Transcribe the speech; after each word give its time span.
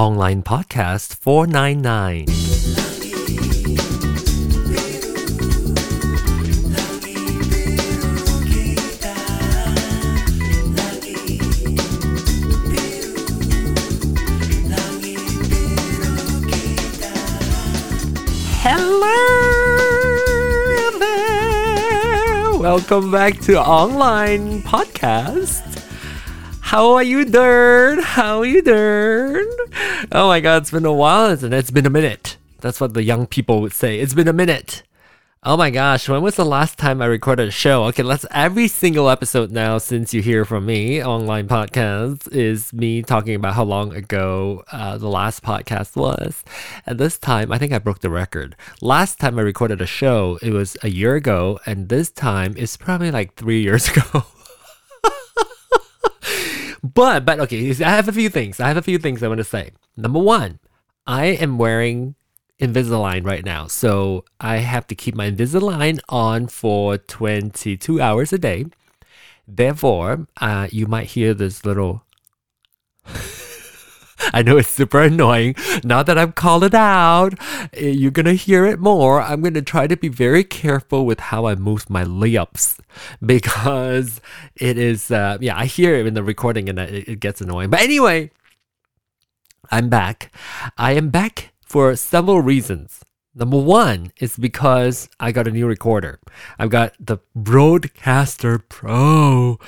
Online 0.00 0.40
Podcast 0.42 1.14
499. 1.16 2.24
Hello. 18.62 19.18
Welcome 22.58 23.10
back 23.10 23.38
to 23.40 23.60
Online 23.60 24.62
Podcast. 24.62 25.60
How 26.70 26.92
are 26.92 27.02
you, 27.02 27.26
Dern? 27.26 27.98
How 28.00 28.38
are 28.38 28.46
you, 28.46 28.62
Dern? 28.62 29.44
Oh 30.12 30.28
my 30.28 30.40
god, 30.40 30.62
it's 30.62 30.70
been 30.70 30.86
a 30.86 30.92
while, 30.92 31.30
isn't 31.30 31.52
it? 31.52 31.58
It's 31.58 31.70
been 31.70 31.86
a 31.86 31.90
minute. 31.90 32.36
That's 32.60 32.80
what 32.80 32.94
the 32.94 33.02
young 33.02 33.26
people 33.26 33.60
would 33.60 33.72
say. 33.72 33.98
It's 34.00 34.14
been 34.14 34.28
a 34.28 34.32
minute. 34.32 34.82
Oh 35.42 35.56
my 35.56 35.70
gosh, 35.70 36.08
when 36.08 36.22
was 36.22 36.36
the 36.36 36.44
last 36.44 36.78
time 36.78 37.00
I 37.00 37.06
recorded 37.06 37.48
a 37.48 37.50
show? 37.50 37.84
Okay, 37.84 38.02
let's 38.02 38.26
every 38.30 38.68
single 38.68 39.08
episode 39.08 39.50
now 39.50 39.78
since 39.78 40.12
you 40.12 40.20
hear 40.20 40.44
from 40.44 40.66
me, 40.66 41.02
online 41.02 41.48
podcast, 41.48 42.30
is 42.30 42.72
me 42.72 43.02
talking 43.02 43.34
about 43.34 43.54
how 43.54 43.64
long 43.64 43.94
ago 43.94 44.64
uh, 44.70 44.98
the 44.98 45.08
last 45.08 45.42
podcast 45.42 45.96
was. 45.96 46.44
And 46.86 46.98
this 46.98 47.18
time, 47.18 47.52
I 47.52 47.58
think 47.58 47.72
I 47.72 47.78
broke 47.78 48.00
the 48.00 48.10
record. 48.10 48.54
Last 48.82 49.18
time 49.18 49.38
I 49.38 49.42
recorded 49.42 49.80
a 49.80 49.86
show, 49.86 50.38
it 50.42 50.50
was 50.50 50.76
a 50.82 50.90
year 50.90 51.14
ago, 51.14 51.58
and 51.64 51.88
this 51.88 52.10
time 52.10 52.54
it's 52.56 52.76
probably 52.76 53.10
like 53.10 53.34
three 53.34 53.62
years 53.62 53.88
ago. 53.96 54.24
But 56.94 57.24
but 57.24 57.40
okay, 57.40 57.70
I 57.70 57.90
have 57.90 58.08
a 58.08 58.12
few 58.12 58.28
things. 58.28 58.60
I 58.60 58.68
have 58.68 58.76
a 58.76 58.82
few 58.82 58.98
things 58.98 59.22
I 59.22 59.28
want 59.28 59.38
to 59.38 59.44
say. 59.44 59.70
Number 59.96 60.18
one, 60.18 60.58
I 61.06 61.26
am 61.26 61.58
wearing 61.58 62.14
Invisalign 62.60 63.24
right 63.24 63.44
now. 63.44 63.66
So 63.66 64.24
I 64.38 64.58
have 64.58 64.86
to 64.88 64.94
keep 64.94 65.14
my 65.14 65.30
Invisalign 65.30 65.98
on 66.08 66.46
for 66.46 66.98
22 66.98 68.00
hours 68.00 68.32
a 68.32 68.38
day. 68.38 68.66
Therefore, 69.48 70.26
uh, 70.40 70.68
you 70.70 70.86
might 70.86 71.08
hear 71.08 71.34
this 71.34 71.64
little. 71.64 72.04
I 74.32 74.42
know 74.42 74.56
it's 74.56 74.70
super 74.70 75.02
annoying. 75.02 75.54
Now 75.84 76.02
that 76.02 76.18
I've 76.18 76.34
called 76.34 76.64
it 76.64 76.74
out, 76.74 77.34
eh, 77.72 77.88
you're 77.88 78.10
gonna 78.10 78.34
hear 78.34 78.66
it 78.66 78.78
more. 78.78 79.20
I'm 79.20 79.42
gonna 79.42 79.62
try 79.62 79.86
to 79.86 79.96
be 79.96 80.08
very 80.08 80.44
careful 80.44 81.06
with 81.06 81.20
how 81.20 81.46
I 81.46 81.54
move 81.54 81.88
my 81.88 82.04
lips 82.04 82.78
because 83.24 84.20
it 84.56 84.78
is, 84.78 85.10
uh, 85.10 85.38
yeah, 85.40 85.56
I 85.56 85.66
hear 85.66 85.94
it 85.94 86.06
in 86.06 86.14
the 86.14 86.22
recording 86.22 86.68
and 86.68 86.78
it, 86.78 87.08
it 87.08 87.20
gets 87.20 87.40
annoying. 87.40 87.70
But 87.70 87.80
anyway, 87.80 88.30
I'm 89.70 89.88
back. 89.88 90.32
I 90.76 90.92
am 90.92 91.10
back 91.10 91.52
for 91.64 91.94
several 91.96 92.40
reasons. 92.40 93.00
Number 93.34 93.58
one 93.58 94.12
is 94.18 94.36
because 94.36 95.08
I 95.20 95.30
got 95.30 95.46
a 95.46 95.52
new 95.52 95.68
recorder. 95.68 96.18
I've 96.58 96.70
got 96.70 96.94
the 96.98 97.18
Rodecaster 97.36 98.60
Pro 98.68 99.58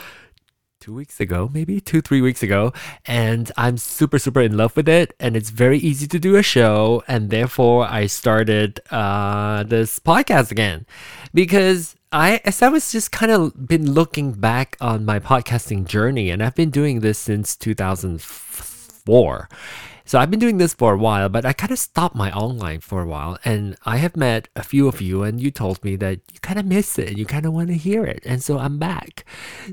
two 0.82 0.92
weeks 0.92 1.20
ago, 1.20 1.48
maybe 1.54 1.80
two, 1.80 2.00
three 2.00 2.20
weeks 2.20 2.42
ago, 2.42 2.72
and 3.06 3.52
I'm 3.56 3.78
super, 3.78 4.18
super 4.18 4.40
in 4.40 4.56
love 4.56 4.76
with 4.76 4.88
it. 4.88 5.14
And 5.20 5.36
it's 5.36 5.50
very 5.50 5.78
easy 5.78 6.08
to 6.08 6.18
do 6.18 6.34
a 6.34 6.42
show. 6.42 7.04
And 7.06 7.30
therefore, 7.30 7.86
I 7.88 8.06
started 8.06 8.80
uh, 8.90 9.62
this 9.62 10.00
podcast 10.00 10.50
again 10.50 10.84
because 11.32 11.94
I, 12.10 12.40
as 12.44 12.60
I 12.62 12.68
was 12.68 12.90
just 12.90 13.12
kind 13.12 13.30
of 13.30 13.68
been 13.68 13.92
looking 13.92 14.32
back 14.32 14.76
on 14.80 15.04
my 15.04 15.20
podcasting 15.20 15.86
journey, 15.86 16.30
and 16.30 16.42
I've 16.42 16.56
been 16.56 16.70
doing 16.70 16.98
this 16.98 17.18
since 17.18 17.54
2004. 17.56 19.48
So 20.04 20.18
I've 20.18 20.30
been 20.30 20.40
doing 20.40 20.58
this 20.58 20.74
for 20.74 20.94
a 20.94 20.98
while, 20.98 21.28
but 21.28 21.44
I 21.44 21.52
kind 21.52 21.72
of 21.72 21.78
stopped 21.78 22.16
my 22.16 22.32
online 22.32 22.80
for 22.80 23.02
a 23.02 23.06
while. 23.06 23.38
And 23.44 23.76
I 23.84 23.98
have 23.98 24.16
met 24.16 24.48
a 24.56 24.62
few 24.62 24.88
of 24.88 25.00
you, 25.00 25.22
and 25.22 25.40
you 25.40 25.50
told 25.50 25.82
me 25.84 25.96
that 25.96 26.20
you 26.32 26.40
kind 26.40 26.58
of 26.58 26.66
miss 26.66 26.98
it. 26.98 27.08
and 27.08 27.18
You 27.18 27.26
kind 27.26 27.46
of 27.46 27.52
want 27.52 27.68
to 27.68 27.74
hear 27.74 28.04
it. 28.04 28.22
And 28.24 28.42
so 28.42 28.58
I'm 28.58 28.78
back. 28.78 29.24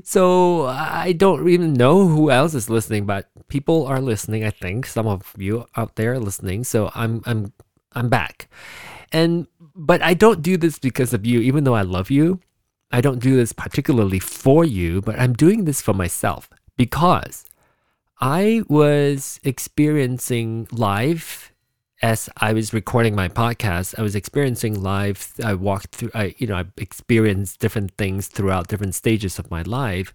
So 0.04 0.66
I 0.66 1.12
don't 1.12 1.48
even 1.48 1.72
know 1.72 2.06
who 2.06 2.30
else 2.30 2.54
is 2.54 2.70
listening, 2.70 3.06
but 3.06 3.28
people 3.48 3.86
are 3.86 4.00
listening. 4.00 4.44
I 4.44 4.50
think 4.50 4.86
some 4.86 5.06
of 5.06 5.34
you 5.36 5.66
out 5.76 5.96
there 5.96 6.12
are 6.12 6.20
listening. 6.20 6.64
So 6.64 6.90
I'm 6.94 7.22
I'm 7.26 7.52
I'm 7.92 8.08
back. 8.08 8.48
And 9.12 9.46
but 9.74 10.02
I 10.02 10.14
don't 10.14 10.42
do 10.42 10.56
this 10.56 10.78
because 10.78 11.12
of 11.12 11.26
you, 11.26 11.40
even 11.40 11.64
though 11.64 11.74
I 11.74 11.82
love 11.82 12.10
you. 12.10 12.40
I 12.92 13.00
don't 13.00 13.20
do 13.20 13.36
this 13.36 13.52
particularly 13.52 14.18
for 14.18 14.64
you, 14.64 15.00
but 15.00 15.18
I'm 15.18 15.32
doing 15.32 15.64
this 15.64 15.80
for 15.80 15.94
myself 15.94 16.50
because 16.76 17.44
I 18.20 18.62
was 18.68 19.40
experiencing 19.44 20.68
live 20.70 21.52
as 22.02 22.28
I 22.36 22.52
was 22.52 22.74
recording 22.74 23.14
my 23.14 23.28
podcast. 23.28 23.98
I 23.98 24.02
was 24.02 24.14
experiencing 24.14 24.82
live. 24.82 25.32
I 25.42 25.54
walked 25.54 25.94
through. 25.96 26.10
I 26.14 26.34
you 26.36 26.46
know 26.46 26.56
I 26.56 26.64
experienced 26.76 27.60
different 27.60 27.96
things 27.96 28.28
throughout 28.28 28.68
different 28.68 28.94
stages 28.94 29.38
of 29.38 29.50
my 29.50 29.62
life, 29.62 30.12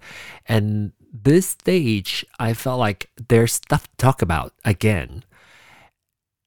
and 0.48 0.92
this 1.12 1.48
stage 1.48 2.24
I 2.38 2.54
felt 2.54 2.80
like 2.80 3.10
there's 3.28 3.54
stuff 3.54 3.90
to 3.90 3.98
talk 3.98 4.22
about 4.22 4.54
again. 4.64 5.24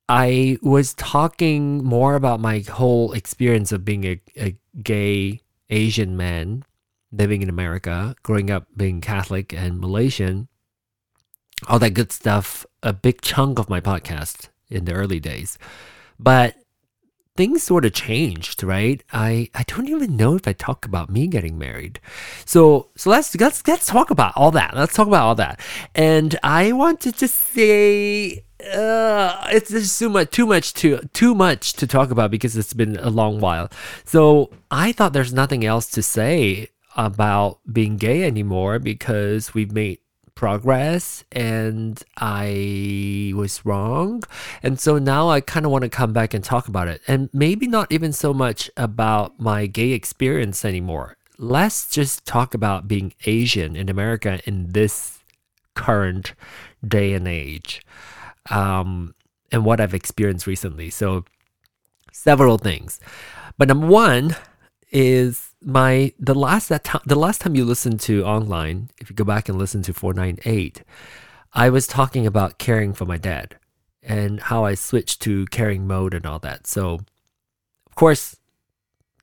I 0.09 0.59
was 0.63 0.95
talking 0.95 1.85
more 1.85 2.15
about 2.15 2.41
my 2.41 2.61
whole 2.61 3.13
experience 3.13 3.73
of 3.73 3.85
being 3.85 4.05
a, 4.05 4.21
a 4.37 4.57
gay 4.81 5.41
Asian 5.71 6.17
man 6.17 6.65
living 7.11 7.43
in 7.43 7.49
America, 7.49 8.15
growing 8.23 8.49
up 8.49 8.69
being 8.77 9.01
Catholic 9.01 9.53
and 9.53 9.81
Malaysian 9.81 10.49
all 11.67 11.79
that 11.79 11.95
good 11.95 12.13
stuff, 12.13 12.65
a 12.83 12.93
big 12.93 13.21
chunk 13.21 13.59
of 13.59 13.69
my 13.69 13.81
podcast 13.81 14.49
in 14.71 14.85
the 14.85 14.93
early 14.93 15.21
days. 15.21 15.59
But 16.19 16.57
things 17.37 17.63
sort 17.63 17.85
of 17.85 17.93
changed, 17.93 18.65
right? 18.65 19.03
I, 19.13 19.49
I 19.55 19.63
don't 19.69 19.89
even 19.89 20.17
know 20.17 20.35
if 20.35 20.49
I 20.49 20.53
talk 20.53 20.85
about 20.85 21.09
me 21.09 21.29
getting 21.29 21.57
married. 21.57 22.01
So 22.45 22.89
so 22.97 23.11
let's 23.11 23.35
let's 23.37 23.67
let's 23.67 23.87
talk 23.87 24.11
about 24.11 24.33
all 24.37 24.51
that. 24.53 24.75
Let's 24.75 24.95
talk 24.95 25.07
about 25.07 25.25
all 25.25 25.35
that. 25.37 25.61
And 25.95 26.39
I 26.43 26.73
want 26.73 27.01
to 27.03 27.29
say 27.29 28.45
uh, 28.75 29.47
it's 29.53 29.71
just 29.71 29.99
too 29.99 30.09
much 30.09 30.31
too 30.33 30.47
much 30.47 30.75
to 30.75 30.99
too 31.13 31.33
much 31.33 31.75
to 31.75 31.87
talk 31.87 32.11
about 32.11 32.33
because 32.33 32.57
it's 32.57 32.73
been 32.73 32.97
a 32.97 33.11
long 33.11 33.39
while. 33.39 33.71
So 34.05 34.51
I 34.71 34.91
thought 34.91 35.13
there's 35.13 35.33
nothing 35.33 35.65
else 35.65 35.89
to 35.91 36.03
say 36.03 36.69
about 36.97 37.61
being 37.73 37.97
gay 37.97 38.25
anymore 38.25 38.81
because 38.81 39.55
we've 39.55 39.71
made 39.71 39.99
progress 40.39 41.25
and 41.33 42.01
I 42.17 43.33
was 43.35 43.67
wrong. 43.67 44.23
And 44.63 44.79
so 44.79 44.97
now 44.97 45.29
I 45.29 45.41
kind 45.41 45.67
of 45.67 45.73
want 45.73 45.83
to 45.83 45.89
come 45.89 46.13
back 46.13 46.33
and 46.33 46.45
talk 46.45 46.69
about 46.69 46.87
it. 46.87 47.03
And 47.09 47.29
maybe 47.33 47.67
not 47.67 47.91
even 47.91 48.13
so 48.13 48.33
much 48.33 48.71
about 48.77 49.41
my 49.41 49.67
gay 49.67 49.91
experience 49.91 50.65
anymore. 50.65 51.17
Let's 51.39 51.91
just 51.91 52.25
talk 52.25 52.55
about 52.55 52.87
being 52.87 53.15
Asian 53.27 53.75
in 53.75 53.89
America 53.89 54.39
in 54.45 54.71
this 54.71 55.19
current 55.75 56.35
day 56.87 57.15
and 57.15 57.27
age 57.27 57.83
um, 58.49 59.17
and 59.51 59.65
what 59.65 59.81
I've 59.81 59.95
experienced 59.95 60.47
recently. 60.47 60.89
So, 60.89 61.25
several 62.13 62.59
things. 62.59 63.01
But 63.57 63.67
number 63.67 63.89
one 63.89 64.37
is 64.91 65.55
my 65.63 66.13
the 66.19 66.35
last 66.35 66.69
that 66.69 66.85
time 66.85 67.03
the 67.05 67.19
last 67.19 67.41
time 67.41 67.55
you 67.55 67.65
listened 67.65 68.01
to 68.01 68.25
online, 68.25 68.91
if 68.99 69.11
you 69.11 69.17
go 69.17 69.25
back 69.25 69.49
and 69.49 69.59
listen 69.59 69.83
to 69.83 69.93
498, 69.93 70.83
I 71.53 71.71
was 71.71 71.87
talking 71.87 72.27
about 72.27 72.59
caring 72.59 72.93
for 72.93 73.05
my 73.05 73.19
dad 73.19 73.57
and 74.03 74.41
how 74.41 74.65
I 74.65 74.75
switched 74.75 75.21
to 75.23 75.47
caring 75.47 75.87
mode 75.87 76.15
and 76.15 76.25
all 76.27 76.39
that. 76.41 76.67
So, 76.67 77.01
of 77.87 77.95
course, 77.95 78.37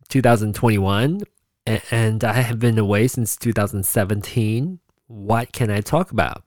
2021 0.09 1.21
and 1.65 2.23
I 2.23 2.33
have 2.33 2.59
been 2.59 2.77
away 2.77 3.07
since 3.07 3.35
2017. 3.37 4.79
What 5.07 5.51
can 5.51 5.71
I 5.71 5.81
talk 5.81 6.11
about? 6.11 6.43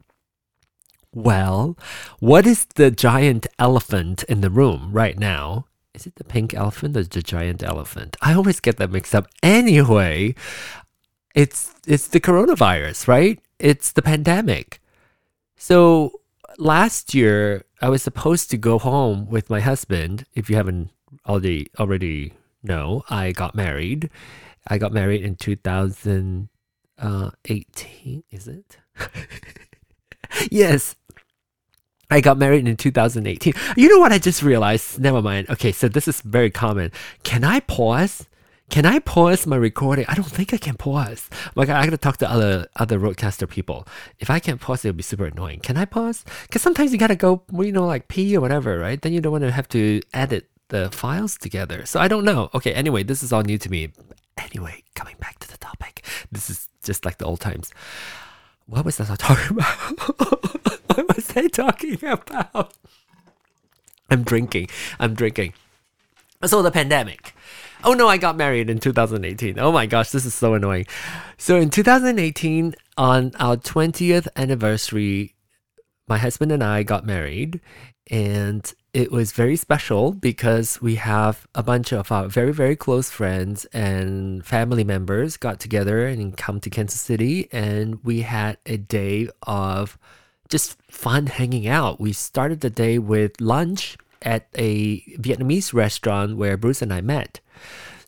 Well, 1.13 1.77
what 2.21 2.47
is 2.47 2.67
the 2.77 2.91
giant 2.91 3.47
elephant 3.59 4.23
in 4.25 4.41
the 4.41 4.51
room 4.51 4.91
right 4.93 5.19
now? 5.19 5.67
Is 5.99 6.07
it 6.07 6.15
the 6.15 6.23
pink 6.23 6.55
elephant 6.55 6.97
or 6.97 7.03
the 7.03 7.23
giant 7.23 7.61
elephant? 7.65 8.17
I 8.23 8.33
always 8.35 8.61
get 8.61 8.77
that 8.77 8.93
mixed 8.93 9.17
up. 9.17 9.27
Anyway, 9.43 10.37
it's 11.35 11.75
it's 11.89 12.07
the 12.07 12.21
coronavirus, 12.21 13.09
right? 13.09 13.41
It's 13.59 13.91
the 13.91 14.03
pandemic. 14.03 14.81
So 15.57 16.13
last 16.57 17.15
year 17.15 17.65
I 17.83 17.89
was 17.89 18.01
supposed 18.01 18.49
to 18.51 18.57
go 18.57 18.79
home 18.79 19.29
with 19.29 19.51
my 19.51 19.59
husband. 19.59 20.25
If 20.35 20.49
you 20.49 20.55
haven't 20.55 20.91
already 21.27 21.67
already 21.81 22.35
know, 22.63 23.03
I 23.11 23.33
got 23.33 23.57
married. 23.57 24.09
I 24.69 24.79
got 24.79 24.93
married 24.93 25.23
in 25.23 25.35
2018. 25.35 26.49
Uh, 26.97 27.31
is 28.31 28.47
it? 28.47 28.79
yes, 30.49 30.95
I 32.11 32.21
got 32.21 32.39
married 32.39 32.67
in 32.67 32.77
2018. 32.77 33.53
You 33.77 33.89
know 33.89 33.99
what 33.99 34.13
I 34.13 34.19
just 34.19 34.43
realized? 34.43 34.99
Never 34.99 35.21
mind. 35.21 35.51
Okay, 35.51 35.73
so 35.73 35.89
this 35.89 36.09
is 36.09 36.23
very 36.23 36.51
common. 36.51 36.91
Can 37.23 37.45
I 37.45 37.61
pause? 37.61 38.27
Can 38.71 38.85
I 38.85 38.99
pause 38.99 39.47
my 39.47 39.57
recording? 39.57 40.05
I 40.09 40.15
don't 40.15 40.31
think 40.31 40.53
I 40.53 40.59
can 40.59 40.75
pause. 40.75 41.29
Like 41.55 41.69
I 41.69 41.85
gotta 41.85 41.97
talk 41.97 42.19
to 42.19 42.31
other 42.31 42.69
other 42.77 42.99
Rodecaster 42.99 43.49
people. 43.49 43.87
If 44.19 44.31
I 44.31 44.41
can't 44.41 44.61
pause, 44.61 44.85
it'll 44.85 44.97
be 44.97 45.03
super 45.03 45.27
annoying. 45.27 45.61
Can 45.61 45.77
I 45.77 45.85
pause? 45.87 46.25
Because 46.43 46.63
sometimes 46.63 46.93
you 46.93 46.99
gotta 46.99 47.17
go, 47.17 47.43
you 47.53 47.73
know, 47.73 47.87
like 47.87 48.09
pee 48.09 48.37
or 48.37 48.41
whatever, 48.41 48.79
right? 48.79 49.01
Then 49.01 49.13
you 49.13 49.21
don't 49.21 49.33
want 49.33 49.45
to 49.45 49.53
have 49.53 49.69
to 49.71 50.01
edit 50.13 50.49
the 50.69 50.91
files 50.91 51.37
together. 51.39 51.87
So 51.87 51.99
I 52.01 52.09
don't 52.09 52.25
know. 52.25 52.51
Okay, 52.55 52.73
anyway, 52.73 53.03
this 53.03 53.23
is 53.23 53.33
all 53.33 53.43
new 53.43 53.59
to 53.59 53.71
me. 53.71 53.93
Anyway, 54.37 54.83
coming 54.95 55.17
back 55.19 55.39
to 55.41 55.49
the 55.49 55.59
topic. 55.59 56.05
This 56.31 56.51
is 56.51 56.69
just 56.83 57.05
like 57.05 57.19
the 57.19 57.25
old 57.25 57.41
times. 57.41 57.73
What 58.69 58.85
was 58.85 59.01
I 59.01 59.17
talking 59.17 59.57
about? 59.57 59.67
what 60.95 61.17
was 61.17 61.35
I 61.35 61.49
talking 61.49 61.95
about? 61.95 62.75
I'm 64.11 64.23
drinking. 64.25 64.69
I'm 65.01 65.15
drinking. 65.15 65.55
So 66.45 66.61
the 66.61 66.71
pandemic. 66.71 67.35
Oh 67.83 67.95
no, 67.95 68.09
I 68.09 68.19
got 68.19 68.37
married 68.37 68.69
in 68.69 68.79
2018. 68.79 69.59
Oh 69.59 69.73
my 69.73 69.87
gosh, 69.87 70.11
this 70.11 70.27
is 70.27 70.35
so 70.35 70.53
annoying. 70.53 70.87
So 71.39 71.57
in 71.57 71.71
2018, 71.71 72.75
on 72.99 73.33
our 73.41 73.57
20th 73.57 74.29
anniversary, 74.37 75.35
my 76.07 76.19
husband 76.19 76.53
and 76.53 76.63
I 76.63 76.83
got 76.83 77.07
married, 77.07 77.61
and 78.11 78.71
it 78.99 79.13
was 79.13 79.31
very 79.31 79.55
special 79.55 80.11
because 80.11 80.83
we 80.83 80.97
have 80.97 81.47
a 81.55 81.63
bunch 81.63 81.93
of 81.93 82.11
our 82.11 82.27
very, 82.27 82.53
very 82.53 82.75
close 82.75 83.11
friends 83.11 83.65
and 83.67 84.45
family 84.45 84.83
members 84.83 85.37
got 85.37 85.61
together 85.61 86.05
and 86.05 86.37
come 86.37 86.59
to 86.59 86.69
Kansas 86.69 87.01
City, 87.01 87.49
and 87.53 88.03
we 88.03 88.23
had 88.23 88.57
a 88.67 88.77
day 88.77 89.29
of 89.45 89.97
just 90.49 90.83
fun 90.91 91.27
hanging 91.27 91.69
out. 91.69 92.01
We 92.01 92.13
started 92.13 92.61
the 92.61 92.71
day 92.71 92.99
with 92.99 93.41
lunch 93.41 93.97
at 94.23 94.49
a 94.57 95.01
Vietnamese 95.17 95.73
restaurant 95.73 96.37
where 96.37 96.57
Bruce 96.57 96.83
and 96.83 96.93
I 96.93 97.01
met. 97.01 97.39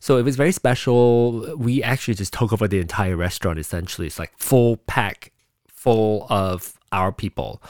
So 0.01 0.17
it 0.17 0.25
was 0.25 0.35
very 0.35 0.51
special. 0.51 1.55
We 1.55 1.81
actually 1.81 2.15
just 2.15 2.33
took 2.33 2.51
over 2.51 2.67
the 2.67 2.81
entire 2.81 3.15
restaurant 3.15 3.59
essentially. 3.59 4.07
It's 4.07 4.19
like 4.19 4.33
full 4.37 4.75
pack 4.75 5.31
full 5.69 6.27
of 6.29 6.73
our 6.91 7.13
people. 7.13 7.63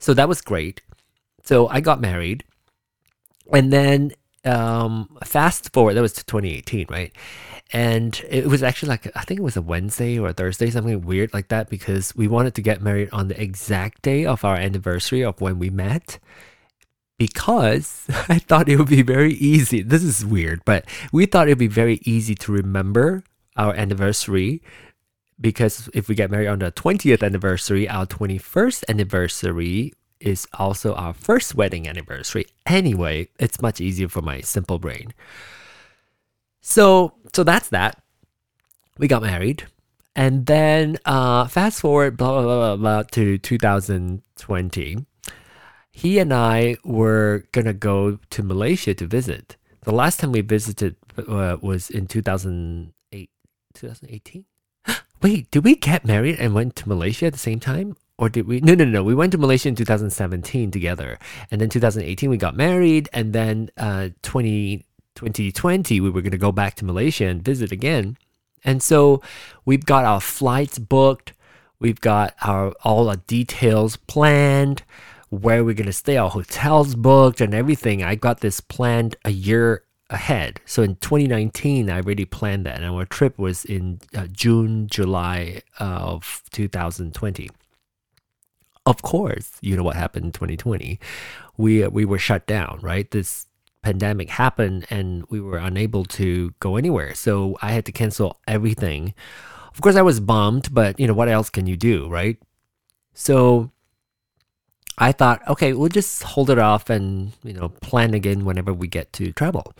So 0.00 0.14
that 0.14 0.28
was 0.28 0.40
great. 0.40 0.80
So 1.44 1.68
I 1.68 1.80
got 1.80 2.00
married. 2.00 2.42
And 3.52 3.72
then 3.72 4.12
um, 4.44 5.16
fast 5.24 5.72
forward, 5.72 5.94
that 5.94 6.02
was 6.02 6.12
2018, 6.12 6.86
right? 6.88 7.12
And 7.72 8.20
it 8.28 8.46
was 8.46 8.62
actually 8.62 8.90
like, 8.90 9.10
I 9.16 9.22
think 9.22 9.40
it 9.40 9.42
was 9.42 9.56
a 9.56 9.62
Wednesday 9.62 10.18
or 10.18 10.28
a 10.28 10.32
Thursday, 10.32 10.70
something 10.70 11.00
weird 11.00 11.34
like 11.34 11.48
that, 11.48 11.68
because 11.68 12.14
we 12.14 12.28
wanted 12.28 12.54
to 12.54 12.62
get 12.62 12.80
married 12.80 13.08
on 13.12 13.28
the 13.28 13.40
exact 13.40 14.02
day 14.02 14.24
of 14.24 14.44
our 14.44 14.56
anniversary 14.56 15.24
of 15.24 15.40
when 15.40 15.58
we 15.58 15.70
met 15.70 16.18
because 17.18 18.04
I 18.28 18.38
thought 18.38 18.68
it 18.68 18.76
would 18.76 18.88
be 18.88 19.02
very 19.02 19.34
easy. 19.34 19.82
This 19.82 20.02
is 20.02 20.24
weird, 20.24 20.62
but 20.64 20.84
we 21.12 21.26
thought 21.26 21.48
it 21.48 21.52
would 21.52 21.58
be 21.58 21.66
very 21.66 22.00
easy 22.04 22.34
to 22.36 22.52
remember 22.52 23.24
our 23.56 23.74
anniversary 23.74 24.62
because 25.40 25.88
if 25.92 26.08
we 26.08 26.14
get 26.14 26.30
married 26.30 26.48
on 26.48 26.60
the 26.60 26.72
20th 26.72 27.22
anniversary, 27.22 27.88
our 27.88 28.06
21st 28.06 28.84
anniversary 28.88 29.92
is 30.20 30.46
also 30.54 30.94
our 30.94 31.12
first 31.12 31.54
wedding 31.54 31.88
anniversary. 31.88 32.46
Anyway, 32.64 33.28
it's 33.38 33.60
much 33.60 33.80
easier 33.80 34.08
for 34.08 34.22
my 34.22 34.40
simple 34.40 34.78
brain. 34.78 35.12
So, 36.60 37.14
so 37.32 37.44
that's 37.44 37.68
that. 37.68 38.02
We 38.98 39.08
got 39.08 39.22
married. 39.22 39.64
And 40.14 40.46
then 40.46 40.96
uh, 41.04 41.46
fast 41.46 41.80
forward 41.80 42.16
blah, 42.16 42.40
blah, 42.40 42.42
blah, 42.42 42.76
blah, 42.76 43.02
to 43.12 43.38
2020 43.38 45.06
he 45.96 46.18
and 46.18 46.30
I 46.30 46.76
were 46.84 47.48
gonna 47.52 47.72
go 47.72 48.18
to 48.28 48.42
Malaysia 48.42 48.92
to 48.92 49.06
visit. 49.06 49.56
The 49.84 49.94
last 49.94 50.20
time 50.20 50.30
we 50.30 50.42
visited 50.42 50.96
uh, 51.16 51.56
was 51.62 51.88
in 51.88 52.06
2008, 52.06 53.30
2018. 53.72 54.44
Wait, 55.22 55.50
did 55.50 55.64
we 55.64 55.74
get 55.74 56.04
married 56.04 56.36
and 56.38 56.52
went 56.52 56.76
to 56.76 56.88
Malaysia 56.88 57.24
at 57.26 57.32
the 57.32 57.38
same 57.38 57.60
time? 57.60 57.96
Or 58.18 58.28
did 58.28 58.46
we? 58.46 58.60
No, 58.60 58.74
no, 58.74 58.84
no. 58.84 59.02
We 59.02 59.14
went 59.14 59.32
to 59.32 59.38
Malaysia 59.38 59.68
in 59.68 59.74
2017 59.74 60.70
together. 60.70 61.18
And 61.50 61.60
then 61.60 61.68
2018, 61.68 62.30
we 62.30 62.36
got 62.38 62.56
married. 62.56 63.08
And 63.12 63.32
then 63.32 63.70
uh, 63.76 64.10
20, 64.22 64.86
2020, 65.14 66.00
we 66.00 66.10
were 66.10 66.22
going 66.22 66.30
to 66.32 66.38
go 66.38 66.52
back 66.52 66.76
to 66.76 66.84
Malaysia 66.84 67.26
and 67.26 67.44
visit 67.44 67.72
again. 67.72 68.16
And 68.64 68.82
so 68.82 69.22
we've 69.64 69.84
got 69.84 70.04
our 70.04 70.20
flights 70.20 70.78
booked. 70.78 71.34
We've 71.78 72.00
got 72.00 72.34
our 72.42 72.72
all 72.82 73.08
our 73.10 73.16
details 73.16 73.96
planned 73.96 74.82
where 75.28 75.64
we're 75.64 75.74
going 75.74 75.86
to 75.86 75.92
stay, 75.92 76.16
our 76.16 76.30
hotels 76.30 76.94
booked, 76.94 77.40
and 77.40 77.52
everything. 77.52 78.02
I 78.02 78.14
got 78.14 78.40
this 78.40 78.60
planned 78.60 79.16
a 79.24 79.30
year 79.30 79.82
ahead. 80.08 80.60
So 80.64 80.82
in 80.82 80.96
2019, 80.96 81.90
I 81.90 81.96
already 81.96 82.24
planned 82.24 82.64
that, 82.66 82.76
and 82.76 82.84
our 82.86 83.04
trip 83.04 83.38
was 83.38 83.64
in 83.64 84.00
uh, 84.14 84.26
June, 84.28 84.86
July 84.86 85.62
of 85.78 86.42
2020. 86.52 87.50
Of 88.86 89.02
course, 89.02 89.58
you 89.60 89.76
know 89.76 89.82
what 89.82 89.96
happened 89.96 90.26
in 90.26 90.32
2020. 90.32 90.98
We 91.56 91.86
we 91.88 92.04
were 92.04 92.18
shut 92.18 92.46
down, 92.46 92.78
right? 92.82 93.10
This 93.10 93.46
pandemic 93.82 94.30
happened, 94.30 94.86
and 94.90 95.24
we 95.28 95.40
were 95.40 95.58
unable 95.58 96.04
to 96.04 96.54
go 96.60 96.76
anywhere. 96.76 97.14
So 97.14 97.58
I 97.60 97.72
had 97.72 97.84
to 97.86 97.92
cancel 97.92 98.38
everything. 98.46 99.12
Of 99.74 99.80
course, 99.80 99.96
I 99.96 100.02
was 100.02 100.20
bummed, 100.20 100.72
but 100.72 100.98
you 101.00 101.06
know 101.06 101.14
what 101.14 101.28
else 101.28 101.50
can 101.50 101.66
you 101.66 101.76
do, 101.76 102.08
right? 102.08 102.38
So 103.12 103.72
I 104.98 105.12
thought, 105.12 105.46
okay, 105.48 105.72
we'll 105.72 105.88
just 105.88 106.22
hold 106.22 106.48
it 106.50 106.58
off 106.58 106.88
and, 106.88 107.32
you 107.42 107.52
know, 107.52 107.68
plan 107.68 108.14
again 108.14 108.44
whenever 108.44 108.72
we 108.72 108.88
get 108.88 109.12
to 109.14 109.32
travel. 109.32 109.74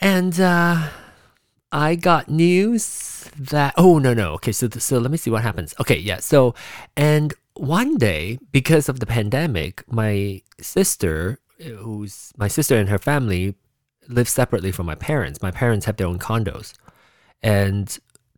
And 0.00 0.38
uh, 0.38 0.90
I 1.72 1.96
got 1.96 2.28
news 2.28 3.28
that, 3.38 3.74
oh, 3.76 3.98
no, 3.98 4.14
no. 4.14 4.32
Okay, 4.34 4.52
so, 4.52 4.68
so 4.68 4.98
let 4.98 5.10
me 5.10 5.16
see 5.16 5.30
what 5.30 5.42
happens. 5.42 5.74
Okay, 5.80 5.98
yeah. 5.98 6.18
So, 6.18 6.54
and 6.96 7.34
one 7.54 7.96
day, 7.96 8.38
because 8.52 8.88
of 8.88 9.00
the 9.00 9.06
pandemic, 9.06 9.84
my 9.90 10.42
sister, 10.60 11.38
eh, 11.60 11.70
who's 11.70 12.32
my 12.36 12.48
sister 12.48 12.76
and 12.76 12.88
her 12.88 12.98
family, 12.98 13.54
live 14.08 14.28
separately 14.28 14.72
from 14.72 14.86
my 14.86 14.94
parents. 14.94 15.40
My 15.40 15.50
parents 15.50 15.86
have 15.86 15.96
their 15.96 16.06
own 16.06 16.18
condos. 16.18 16.74
And 17.42 17.96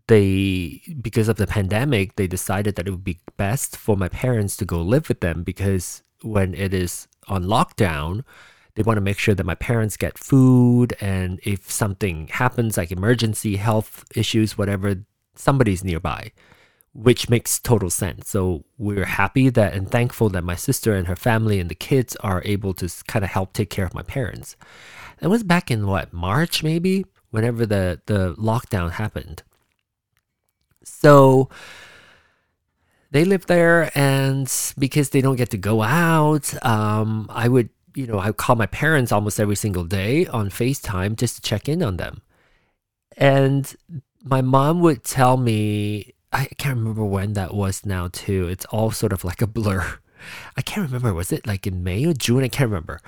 they 0.09 0.83
because 1.01 1.29
of 1.29 1.37
the 1.37 1.47
pandemic 1.47 2.17
they 2.17 2.27
decided 2.27 2.77
that 2.77 2.87
it 2.87 2.91
would 2.91 3.05
be 3.05 3.19
best 3.37 3.77
for 3.77 3.97
my 3.97 4.09
parents 4.09 4.57
to 4.57 4.65
go 4.65 4.81
live 4.81 5.09
with 5.09 5.21
them 5.21 5.43
because 5.43 6.03
when 6.23 6.55
it 6.55 6.73
is 6.73 7.09
on 7.29 7.45
lockdown 7.45 8.23
they 8.75 8.83
want 8.83 8.97
to 8.97 9.01
make 9.01 9.19
sure 9.19 9.35
that 9.35 9.47
my 9.47 9.55
parents 9.55 9.97
get 9.97 10.19
food 10.19 10.95
and 11.01 11.41
if 11.43 11.71
something 11.71 12.29
happens 12.29 12.77
like 12.77 12.93
emergency 12.93 13.57
health 13.57 14.05
issues 14.15 14.57
whatever 14.57 14.95
somebody's 15.35 15.83
nearby 15.83 16.31
which 16.97 17.29
makes 17.29 17.59
total 17.59 17.91
sense. 17.91 18.31
So 18.31 18.65
we're 18.79 19.05
happy 19.05 19.51
that 19.51 19.75
and 19.75 19.91
thankful 19.91 20.31
that 20.31 20.43
my 20.45 20.57
sister 20.57 20.95
and 20.95 21.07
her 21.07 21.17
family 21.17 21.61
and 21.61 21.69
the 21.69 21.75
kids 21.75 22.17
are 22.17 22.41
able 22.47 22.73
to 22.75 22.89
kind 23.07 23.23
of 23.25 23.31
help 23.31 23.53
take 23.53 23.69
care 23.69 23.85
of 23.85 23.93
my 23.93 24.03
parents. 24.03 24.57
It 25.21 25.27
was 25.27 25.43
back 25.43 25.71
in 25.71 25.87
what 25.87 26.13
march 26.13 26.63
maybe? 26.63 27.05
Whenever 27.31 27.67
the 27.67 28.01
the 28.07 28.35
lockdown 28.37 28.93
happened. 28.93 29.43
So 30.85 31.51
they 33.11 33.25
live 33.25 33.47
there, 33.47 33.91
and 33.95 34.51
because 34.79 35.11
they 35.11 35.21
don't 35.21 35.37
get 35.37 35.51
to 35.51 35.59
go 35.59 35.83
out, 35.83 36.65
um, 36.65 37.27
I 37.31 37.49
would, 37.49 37.69
you 37.95 38.07
know, 38.07 38.19
I 38.19 38.33
call 38.33 38.57
my 38.57 38.67
parents 38.67 39.13
almost 39.13 39.39
every 39.39 39.57
single 39.57 39.85
day 39.85 40.27
on 40.27 40.49
FaceTime 40.49 41.17
just 41.17 41.37
to 41.37 41.43
check 41.43 41.69
in 41.69 41.83
on 41.83 41.99
them. 41.99 42.23
And 43.17 43.75
my 44.25 44.41
mom 44.41 44.81
would 44.81 45.05
tell 45.05 45.37
me, 45.37 46.15
I 46.33 46.47
can't 46.59 46.79
remember 46.79 47.05
when 47.05 47.35
that 47.35 47.55
was 47.55 47.87
now, 47.87 48.09
too. 48.09 48.49
It's 48.49 48.65
all 48.67 48.91
sort 48.91 49.13
of 49.13 49.25
like 49.25 49.41
a 49.41 49.47
blur. 49.47 49.99
I 50.57 50.63
can't 50.63 50.87
remember. 50.87 51.15
Was 51.15 51.33
it 51.33 51.47
like 51.47 51.67
in 51.67 51.85
May 51.85 52.05
or 52.05 52.13
June? 52.13 52.43
I 52.43 52.49
can't 52.49 52.71
remember. 52.71 53.01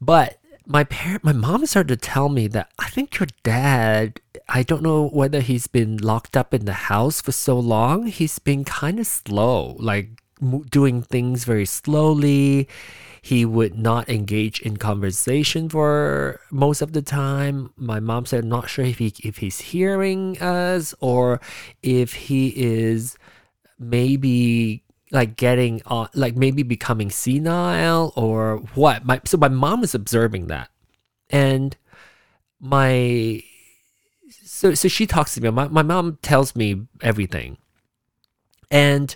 But 0.00 0.38
my 0.66 0.84
parent, 0.84 1.24
my 1.24 1.32
mom 1.32 1.66
started 1.66 2.00
to 2.00 2.06
tell 2.08 2.28
me 2.28 2.46
that 2.48 2.70
I 2.78 2.88
think 2.90 3.18
your 3.18 3.28
dad. 3.42 4.20
I 4.48 4.62
don't 4.62 4.82
know 4.82 5.08
whether 5.08 5.40
he's 5.40 5.66
been 5.66 5.96
locked 5.96 6.36
up 6.36 6.54
in 6.54 6.64
the 6.64 6.72
house 6.72 7.20
for 7.20 7.32
so 7.32 7.58
long. 7.58 8.06
He's 8.06 8.38
been 8.38 8.64
kind 8.64 8.98
of 8.98 9.06
slow, 9.06 9.76
like 9.78 10.22
doing 10.70 11.02
things 11.02 11.44
very 11.44 11.66
slowly. 11.66 12.68
He 13.22 13.44
would 13.44 13.78
not 13.78 14.08
engage 14.08 14.60
in 14.60 14.76
conversation 14.76 15.68
for 15.68 16.40
most 16.50 16.80
of 16.80 16.92
the 16.92 17.02
time. 17.02 17.72
My 17.76 18.00
mom 18.00 18.26
said, 18.26 18.44
"Not 18.44 18.68
sure 18.68 18.84
if 18.84 18.98
he 18.98 19.12
if 19.22 19.38
he's 19.38 19.60
hearing 19.60 20.40
us 20.40 20.94
or 21.00 21.40
if 21.82 22.14
he 22.14 22.48
is 22.56 23.16
maybe 23.78 24.84
like 25.10 25.36
getting 25.36 25.82
on, 25.86 26.08
like 26.14 26.36
maybe 26.36 26.62
becoming 26.62 27.10
senile 27.10 28.12
or 28.16 28.58
what. 28.74 29.04
My 29.04 29.20
so 29.24 29.36
my 29.36 29.48
mom 29.48 29.80
was 29.80 29.94
observing 29.94 30.46
that, 30.46 30.70
and 31.28 31.76
my 32.60 33.42
so 34.44 34.74
so 34.74 34.88
she 34.88 35.06
talks 35.06 35.34
to 35.34 35.40
me. 35.40 35.50
My 35.50 35.68
my 35.68 35.82
mom 35.82 36.18
tells 36.22 36.54
me 36.54 36.86
everything, 37.02 37.58
and 38.70 39.14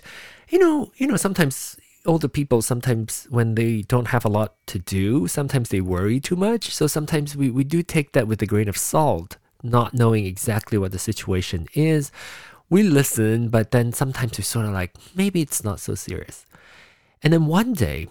you 0.49 0.59
know 0.59 0.91
you 0.97 1.07
know 1.07 1.17
sometimes 1.17 1.77
older 2.05 2.27
people 2.27 2.61
sometimes 2.61 3.27
when 3.29 3.55
they 3.55 3.81
don't 3.83 4.07
have 4.09 4.25
a 4.25 4.29
lot 4.29 4.55
to 4.67 4.79
do 4.79 5.27
sometimes 5.27 5.69
they 5.69 5.81
worry 5.81 6.19
too 6.19 6.35
much 6.35 6.69
so 6.73 6.87
sometimes 6.87 7.35
we, 7.35 7.49
we 7.49 7.63
do 7.63 7.81
take 7.81 8.11
that 8.13 8.27
with 8.27 8.41
a 8.41 8.45
grain 8.45 8.69
of 8.69 8.77
salt 8.77 9.37
not 9.65 9.93
knowing 9.93 10.25
exactly 10.25 10.77
what 10.77 10.91
the 10.91 10.99
situation 10.99 11.67
is, 11.73 12.11
we 12.69 12.83
listen, 12.83 13.49
but 13.49 13.71
then 13.71 13.91
sometimes 13.91 14.37
we're 14.37 14.43
sort 14.43 14.65
of 14.65 14.71
like, 14.71 14.95
maybe 15.15 15.41
it's 15.41 15.63
not 15.63 15.79
so 15.79 15.95
serious. 15.95 16.45
And 17.21 17.33
then 17.33 17.47
one 17.47 17.73
day, 17.73 18.07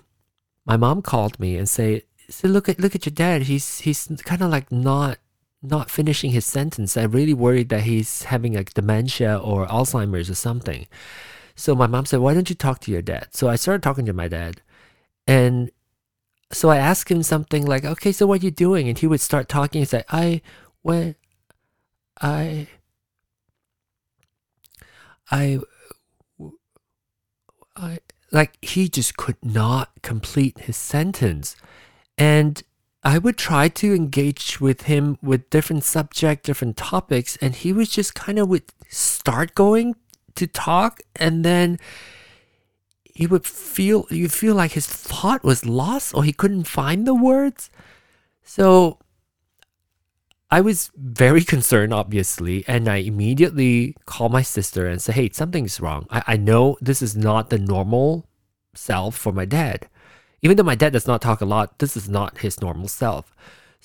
my 0.67 0.77
mom 0.77 1.03
called 1.03 1.39
me 1.39 1.57
and 1.57 1.69
say, 1.69 2.03
say 2.29 2.49
look 2.49 2.69
at 2.69 2.81
look 2.81 2.95
at 2.95 3.07
your 3.07 3.13
dad. 3.13 3.43
He's 3.43 3.81
he's 3.81 4.07
kind 4.25 4.43
of 4.43 4.51
like 4.51 4.73
not 4.73 5.19
not 5.63 5.91
finishing 5.91 6.31
his 6.31 6.47
sentence. 6.47 6.97
I'm 6.97 7.11
really 7.13 7.35
worried 7.35 7.69
that 7.69 7.83
he's 7.83 8.25
having 8.25 8.55
like 8.55 8.75
dementia 8.75 9.39
or 9.39 9.67
Alzheimer's 9.67 10.31
or 10.31 10.35
something. 10.35 10.87
So 11.57 11.75
my 11.75 11.87
mom 11.87 12.07
said, 12.07 12.21
Why 12.21 12.35
don't 12.35 12.49
you 12.49 12.57
talk 12.57 12.81
to 12.81 12.91
your 12.91 13.03
dad? 13.03 13.29
So 13.33 13.49
I 13.49 13.57
started 13.57 13.83
talking 13.83 14.07
to 14.07 14.13
my 14.13 14.29
dad. 14.29 14.61
And 15.27 15.71
so 16.53 16.71
I 16.71 16.77
asked 16.77 17.11
him 17.11 17.23
something 17.23 17.65
like, 17.65 17.85
Okay, 17.85 18.13
so 18.13 18.27
what 18.27 18.43
are 18.43 18.45
you 18.45 18.51
doing? 18.51 18.89
And 18.89 18.99
he 18.99 19.07
would 19.07 19.21
start 19.21 19.49
talking. 19.49 19.81
He's 19.81 19.93
like, 19.93 20.07
I 20.11 20.41
went, 20.83 21.17
I, 22.21 22.69
I, 25.31 25.61
I, 27.77 27.99
like 28.31 28.63
he 28.63 28.89
just 28.89 29.17
could 29.17 29.43
not 29.43 29.91
complete 30.03 30.59
his 30.61 30.77
sentence. 30.77 31.57
And 32.19 32.63
I 33.03 33.19
would 33.19 33.37
try 33.37 33.69
to 33.69 33.95
engage 33.95 34.61
with 34.61 34.83
him 34.83 35.19
with 35.23 35.51
different 35.51 35.85
subject, 35.85 36.47
different 36.47 36.77
topics, 36.77 37.37
and 37.37 37.55
he 37.55 37.73
was 37.73 37.91
just 37.91 38.15
kind 38.15 38.39
of 38.39 38.49
would 38.49 38.73
start 38.89 39.55
going 39.55 39.95
to 40.37 40.47
talk, 40.47 41.01
and 41.17 41.45
then 41.45 41.79
he 43.05 43.27
would 43.27 43.47
feel 43.47 44.07
you 44.11 44.29
feel 44.29 44.55
like 44.55 44.73
his 44.73 44.87
thought 44.87 45.45
was 45.45 45.65
lost 45.65 46.15
or 46.15 46.25
he 46.25 46.33
couldn't 46.33 46.65
find 46.65 47.07
the 47.07 47.15
words. 47.15 47.71
So 48.43 48.99
I 50.51 50.61
was 50.61 50.91
very 50.97 51.45
concerned, 51.55 51.95
obviously, 51.95 52.65
and 52.67 52.89
I 52.89 52.97
immediately 52.97 53.97
called 54.07 54.33
my 54.33 54.43
sister 54.43 54.87
and 54.87 55.01
said, 55.01 55.15
Hey, 55.15 55.31
something's 55.33 55.81
wrong. 55.81 56.07
I, 56.11 56.23
I 56.27 56.37
know 56.37 56.77
this 56.81 57.03
is 57.03 57.17
not 57.17 57.51
the 57.51 57.59
normal 57.59 58.27
self 58.75 59.17
for 59.17 59.33
my 59.33 59.45
dad. 59.45 59.89
Even 60.43 60.57
though 60.57 60.63
my 60.63 60.75
dad 60.75 60.93
does 60.93 61.07
not 61.07 61.23
talk 61.23 61.41
a 61.41 61.47
lot, 61.47 61.79
this 61.79 61.97
is 61.97 62.09
not 62.09 62.39
his 62.39 62.61
normal 62.61 62.89
self. 62.89 63.35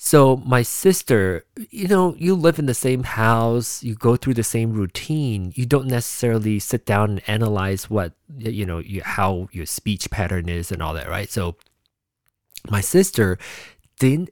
So 0.02 0.38
my 0.46 0.62
sister, 0.62 1.44
you 1.68 1.86
know, 1.86 2.14
you 2.16 2.34
live 2.34 2.58
in 2.58 2.64
the 2.64 2.72
same 2.72 3.02
house, 3.02 3.82
you 3.82 3.94
go 3.94 4.16
through 4.16 4.32
the 4.32 4.42
same 4.42 4.72
routine. 4.72 5.52
You 5.54 5.66
don't 5.66 5.88
necessarily 5.88 6.58
sit 6.58 6.86
down 6.86 7.10
and 7.10 7.22
analyze 7.28 7.90
what 7.90 8.14
you 8.38 8.64
know, 8.64 8.78
you, 8.78 9.02
how 9.04 9.50
your 9.52 9.66
speech 9.66 10.10
pattern 10.10 10.48
is 10.48 10.72
and 10.72 10.82
all 10.82 10.94
that, 10.94 11.06
right? 11.06 11.28
So 11.28 11.56
my 12.70 12.80
sister 12.80 13.38
didn't 13.98 14.30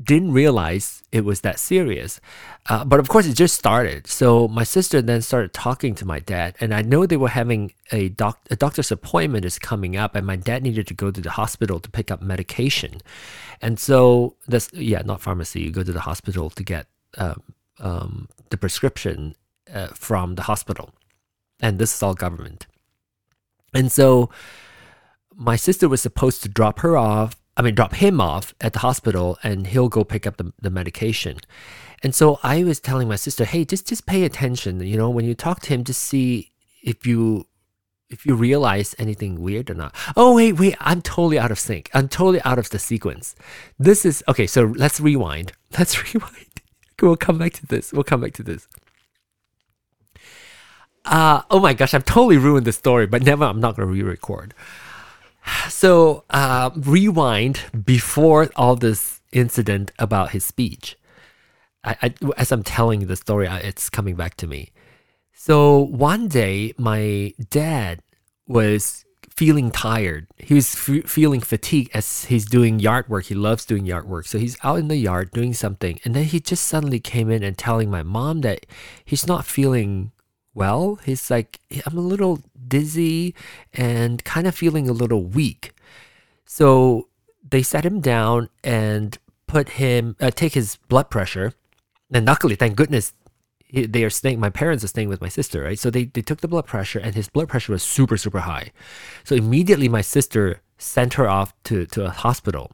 didn't 0.00 0.32
realize 0.32 1.02
it 1.12 1.24
was 1.24 1.42
that 1.42 1.58
serious. 1.58 2.20
Uh, 2.68 2.84
but 2.84 3.00
of 3.00 3.08
course, 3.08 3.26
it 3.26 3.34
just 3.34 3.54
started. 3.54 4.06
So 4.06 4.48
my 4.48 4.64
sister 4.64 5.02
then 5.02 5.22
started 5.22 5.52
talking 5.52 5.94
to 5.96 6.06
my 6.06 6.18
dad, 6.18 6.56
and 6.60 6.74
I 6.74 6.82
know 6.82 7.06
they 7.06 7.16
were 7.16 7.28
having 7.28 7.72
a 7.90 8.08
doc 8.08 8.38
a 8.50 8.56
doctor's 8.56 8.90
appointment 8.90 9.44
is 9.44 9.58
coming 9.58 9.96
up, 9.96 10.14
and 10.14 10.26
my 10.26 10.36
dad 10.36 10.62
needed 10.62 10.86
to 10.88 10.94
go 10.94 11.10
to 11.10 11.20
the 11.20 11.30
hospital 11.30 11.80
to 11.80 11.90
pick 11.90 12.10
up 12.10 12.22
medication, 12.22 13.00
and 13.60 13.78
so 13.78 14.36
this 14.46 14.70
yeah 14.72 15.02
not 15.04 15.20
pharmacy 15.20 15.60
you 15.60 15.70
go 15.70 15.82
to 15.82 15.92
the 15.92 16.00
hospital 16.00 16.50
to 16.50 16.62
get 16.62 16.86
um, 17.18 17.42
um, 17.80 18.28
the 18.50 18.56
prescription 18.56 19.34
uh, 19.72 19.88
from 19.88 20.36
the 20.36 20.42
hospital, 20.42 20.94
and 21.60 21.78
this 21.78 21.94
is 21.94 22.02
all 22.02 22.14
government, 22.14 22.66
and 23.74 23.90
so 23.92 24.30
my 25.34 25.56
sister 25.56 25.88
was 25.88 26.00
supposed 26.00 26.42
to 26.42 26.48
drop 26.48 26.80
her 26.80 26.96
off 26.96 27.41
I 27.56 27.62
mean, 27.62 27.74
drop 27.74 27.94
him 27.94 28.20
off 28.20 28.54
at 28.60 28.72
the 28.72 28.78
hospital 28.78 29.38
and 29.42 29.66
he'll 29.66 29.88
go 29.88 30.04
pick 30.04 30.26
up 30.26 30.38
the, 30.38 30.52
the 30.60 30.70
medication. 30.70 31.38
And 32.02 32.14
so 32.14 32.40
I 32.42 32.64
was 32.64 32.80
telling 32.80 33.08
my 33.08 33.16
sister, 33.16 33.44
hey, 33.44 33.64
just 33.64 33.86
just 33.86 34.06
pay 34.06 34.24
attention. 34.24 34.80
You 34.80 34.96
know, 34.96 35.10
when 35.10 35.24
you 35.24 35.34
talk 35.34 35.60
to 35.60 35.68
him, 35.68 35.84
just 35.84 36.02
see 36.02 36.50
if 36.82 37.06
you 37.06 37.46
if 38.08 38.26
you 38.26 38.34
realize 38.34 38.94
anything 38.98 39.40
weird 39.40 39.70
or 39.70 39.74
not. 39.74 39.94
Oh 40.16 40.34
wait, 40.34 40.52
wait, 40.52 40.76
I'm 40.80 41.02
totally 41.02 41.38
out 41.38 41.50
of 41.50 41.58
sync. 41.58 41.90
I'm 41.94 42.08
totally 42.08 42.42
out 42.42 42.58
of 42.58 42.70
the 42.70 42.78
sequence. 42.78 43.34
This 43.78 44.04
is 44.04 44.22
okay, 44.28 44.46
so 44.46 44.64
let's 44.76 45.00
rewind. 45.00 45.52
Let's 45.78 46.14
rewind. 46.14 46.60
we'll 47.00 47.16
come 47.16 47.38
back 47.38 47.54
to 47.54 47.66
this. 47.66 47.92
We'll 47.94 48.04
come 48.04 48.20
back 48.20 48.34
to 48.34 48.42
this. 48.42 48.68
Uh 51.04 51.42
oh 51.50 51.60
my 51.60 51.72
gosh, 51.72 51.94
I've 51.94 52.04
totally 52.04 52.36
ruined 52.36 52.66
the 52.66 52.72
story, 52.72 53.06
but 53.06 53.22
never 53.22 53.44
I'm 53.44 53.60
not 53.60 53.76
gonna 53.76 53.90
re-record. 53.90 54.54
So, 55.68 56.24
uh, 56.30 56.70
rewind 56.76 57.60
before 57.84 58.50
all 58.56 58.76
this 58.76 59.20
incident 59.32 59.90
about 59.98 60.30
his 60.30 60.44
speech. 60.44 60.96
I, 61.84 61.96
I, 62.02 62.14
as 62.36 62.52
I'm 62.52 62.62
telling 62.62 63.06
the 63.06 63.16
story, 63.16 63.48
it's 63.48 63.90
coming 63.90 64.14
back 64.14 64.36
to 64.36 64.46
me. 64.46 64.70
So, 65.32 65.78
one 65.78 66.28
day, 66.28 66.72
my 66.78 67.32
dad 67.50 68.00
was 68.46 69.04
feeling 69.30 69.70
tired. 69.70 70.28
He 70.36 70.54
was 70.54 70.74
f- 70.74 71.10
feeling 71.10 71.40
fatigued 71.40 71.90
as 71.94 72.26
he's 72.26 72.44
doing 72.44 72.78
yard 72.78 73.08
work. 73.08 73.24
He 73.24 73.34
loves 73.34 73.64
doing 73.64 73.84
yard 73.84 74.06
work. 74.06 74.26
So, 74.26 74.38
he's 74.38 74.56
out 74.62 74.78
in 74.78 74.88
the 74.88 74.96
yard 74.96 75.32
doing 75.32 75.54
something. 75.54 75.98
And 76.04 76.14
then 76.14 76.24
he 76.24 76.38
just 76.38 76.64
suddenly 76.64 77.00
came 77.00 77.30
in 77.30 77.42
and 77.42 77.58
telling 77.58 77.90
my 77.90 78.04
mom 78.04 78.42
that 78.42 78.66
he's 79.04 79.26
not 79.26 79.44
feeling 79.44 80.12
well. 80.54 80.96
He's 81.04 81.30
like, 81.30 81.60
I'm 81.86 81.96
a 81.96 82.02
little 82.02 82.40
dizzy 82.68 83.34
and 83.72 84.24
kind 84.24 84.46
of 84.46 84.54
feeling 84.54 84.88
a 84.88 84.92
little 84.92 85.24
weak. 85.24 85.72
So 86.44 87.08
they 87.48 87.62
set 87.62 87.84
him 87.84 88.00
down 88.00 88.48
and 88.62 89.18
put 89.46 89.70
him, 89.70 90.16
uh, 90.20 90.30
take 90.30 90.54
his 90.54 90.76
blood 90.88 91.10
pressure. 91.10 91.52
And 92.12 92.26
luckily, 92.26 92.54
thank 92.54 92.76
goodness, 92.76 93.12
they 93.72 94.04
are 94.04 94.10
staying, 94.10 94.38
my 94.38 94.50
parents 94.50 94.84
are 94.84 94.88
staying 94.88 95.08
with 95.08 95.22
my 95.22 95.28
sister, 95.28 95.62
right? 95.62 95.78
So 95.78 95.90
they, 95.90 96.04
they 96.04 96.20
took 96.20 96.40
the 96.40 96.48
blood 96.48 96.66
pressure 96.66 96.98
and 96.98 97.14
his 97.14 97.28
blood 97.28 97.48
pressure 97.48 97.72
was 97.72 97.82
super, 97.82 98.16
super 98.16 98.40
high. 98.40 98.72
So 99.24 99.34
immediately 99.34 99.88
my 99.88 100.02
sister 100.02 100.60
sent 100.76 101.14
her 101.14 101.28
off 101.28 101.54
to, 101.64 101.86
to 101.86 102.04
a 102.06 102.10
hospital. 102.10 102.72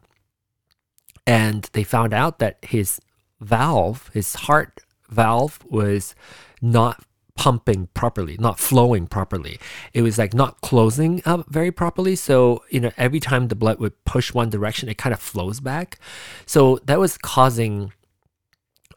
And 1.25 1.69
they 1.73 1.83
found 1.83 2.13
out 2.13 2.39
that 2.39 2.57
his 2.61 2.99
valve, 3.39 4.09
his 4.13 4.33
heart 4.35 4.81
valve 5.09 5.59
was 5.69 6.15
not 6.61 7.03
pumping 7.39 7.87
properly, 7.93 8.35
not 8.37 8.59
flowing 8.59 9.07
properly. 9.07 9.57
It 9.93 10.01
was 10.01 10.17
like 10.17 10.33
not 10.33 10.59
closing 10.59 11.21
up 11.25 11.45
very 11.47 11.71
properly. 11.71 12.17
So, 12.17 12.65
you 12.69 12.81
know, 12.81 12.91
every 12.97 13.21
time 13.21 13.47
the 13.47 13.55
blood 13.55 13.79
would 13.79 14.03
push 14.03 14.33
one 14.33 14.49
direction, 14.49 14.89
it 14.89 14.97
kind 14.97 15.13
of 15.13 15.21
flows 15.21 15.61
back. 15.61 15.97
So 16.45 16.81
that 16.83 16.99
was 16.99 17.17
causing 17.17 17.93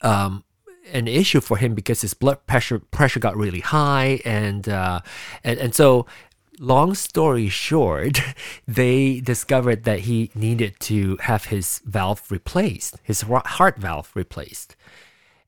um, 0.01 0.43
an 0.93 1.07
issue 1.07 1.41
for 1.41 1.57
him 1.57 1.77
because 1.77 2.01
his 2.01 2.15
blood 2.15 2.45
pressure 2.49 2.81
pressure 2.81 3.21
got 3.21 3.37
really 3.37 3.61
high 3.61 4.21
and 4.25 4.69
uh, 4.69 5.03
and 5.45 5.61
and 5.61 5.73
so 5.73 6.05
long 6.59 6.97
story 6.97 7.49
short, 7.49 8.19
they 8.67 9.21
discovered 9.21 9.85
that 9.85 10.01
he 10.01 10.33
needed 10.35 10.81
to 10.81 11.17
have 11.21 11.45
his 11.45 11.81
valve 11.85 12.29
replaced, 12.29 12.97
his 13.05 13.21
heart 13.23 13.79
valve 13.79 14.11
replaced. 14.17 14.75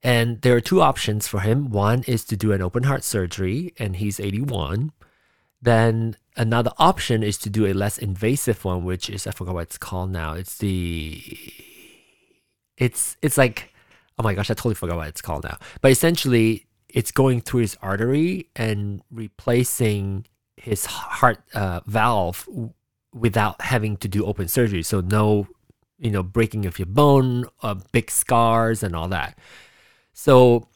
And 0.05 0.43
there 0.43 0.55
are 0.55 0.61
two 0.61 0.83
options 0.83 1.27
for 1.27 1.41
him. 1.41 1.71
One 1.71 2.05
is 2.07 2.25
to 2.27 2.37
do 2.37 2.53
an 2.53 2.61
open 2.61 2.83
heart 2.83 3.03
surgery, 3.03 3.73
and 3.79 3.97
he's 3.97 4.21
81. 4.21 4.93
Then 5.63 6.17
another 6.37 6.73
option 6.77 7.23
is 7.23 7.39
to 7.39 7.51
do 7.51 7.65
a 7.67 7.73
less 7.73 7.97
invasive 7.97 8.67
one, 8.67 8.85
which 8.85 9.09
is 9.09 9.27
I 9.27 9.31
forgot 9.31 9.55
what 9.55 9.63
it's 9.63 9.79
called 9.79 10.11
now. 10.11 10.35
It's 10.35 10.59
the 10.59 11.23
it's 12.77 13.17
it's 13.23 13.39
like 13.39 13.73
oh 14.19 14.23
my 14.23 14.35
gosh, 14.35 14.51
I 14.51 14.55
totally 14.55 14.75
forgot 14.75 14.97
what 14.97 15.09
it's 15.09 15.23
called 15.23 15.45
now. 15.45 15.59
But 15.81 15.91
essentially, 15.91 16.67
it's 16.89 17.11
going 17.11 17.41
through 17.41 17.61
his 17.61 17.77
artery 17.81 18.51
and 18.55 19.03
replacing 19.11 20.27
his 20.57 20.85
heart 20.87 21.39
uh, 21.55 21.81
valve 21.87 22.47
without 23.13 23.61
having 23.63 23.97
to 23.99 24.09
do 24.09 24.27
open 24.27 24.49
surgery. 24.49 24.83
So 24.83 25.01
no, 25.01 25.49
you 25.99 26.11
know, 26.11 26.23
breaking 26.23 26.67
of 26.67 26.79
your 26.79 26.87
bone, 26.87 27.47
uh, 27.63 27.77
big 27.93 28.11
scars, 28.11 28.83
and 28.83 28.95
all 28.95 29.09
that. 29.09 29.39
So 30.15 30.69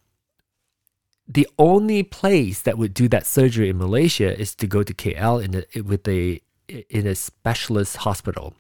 the 1.27 1.49
only 1.59 2.03
place 2.03 2.61
that 2.63 2.77
would 2.77 2.93
do 2.93 3.09
that 3.09 3.27
surgery 3.27 3.71
in 3.71 3.79
Malaysia 3.79 4.39
is 4.39 4.55
to 4.57 4.67
go 4.67 4.83
to 4.83 4.93
KL 4.93 5.43
in 5.43 5.65
a, 5.65 5.81
with 5.81 6.07
a 6.09 6.43
in 6.69 7.07
a 7.07 7.15
specialist 7.15 7.99
hospital. 7.99 8.55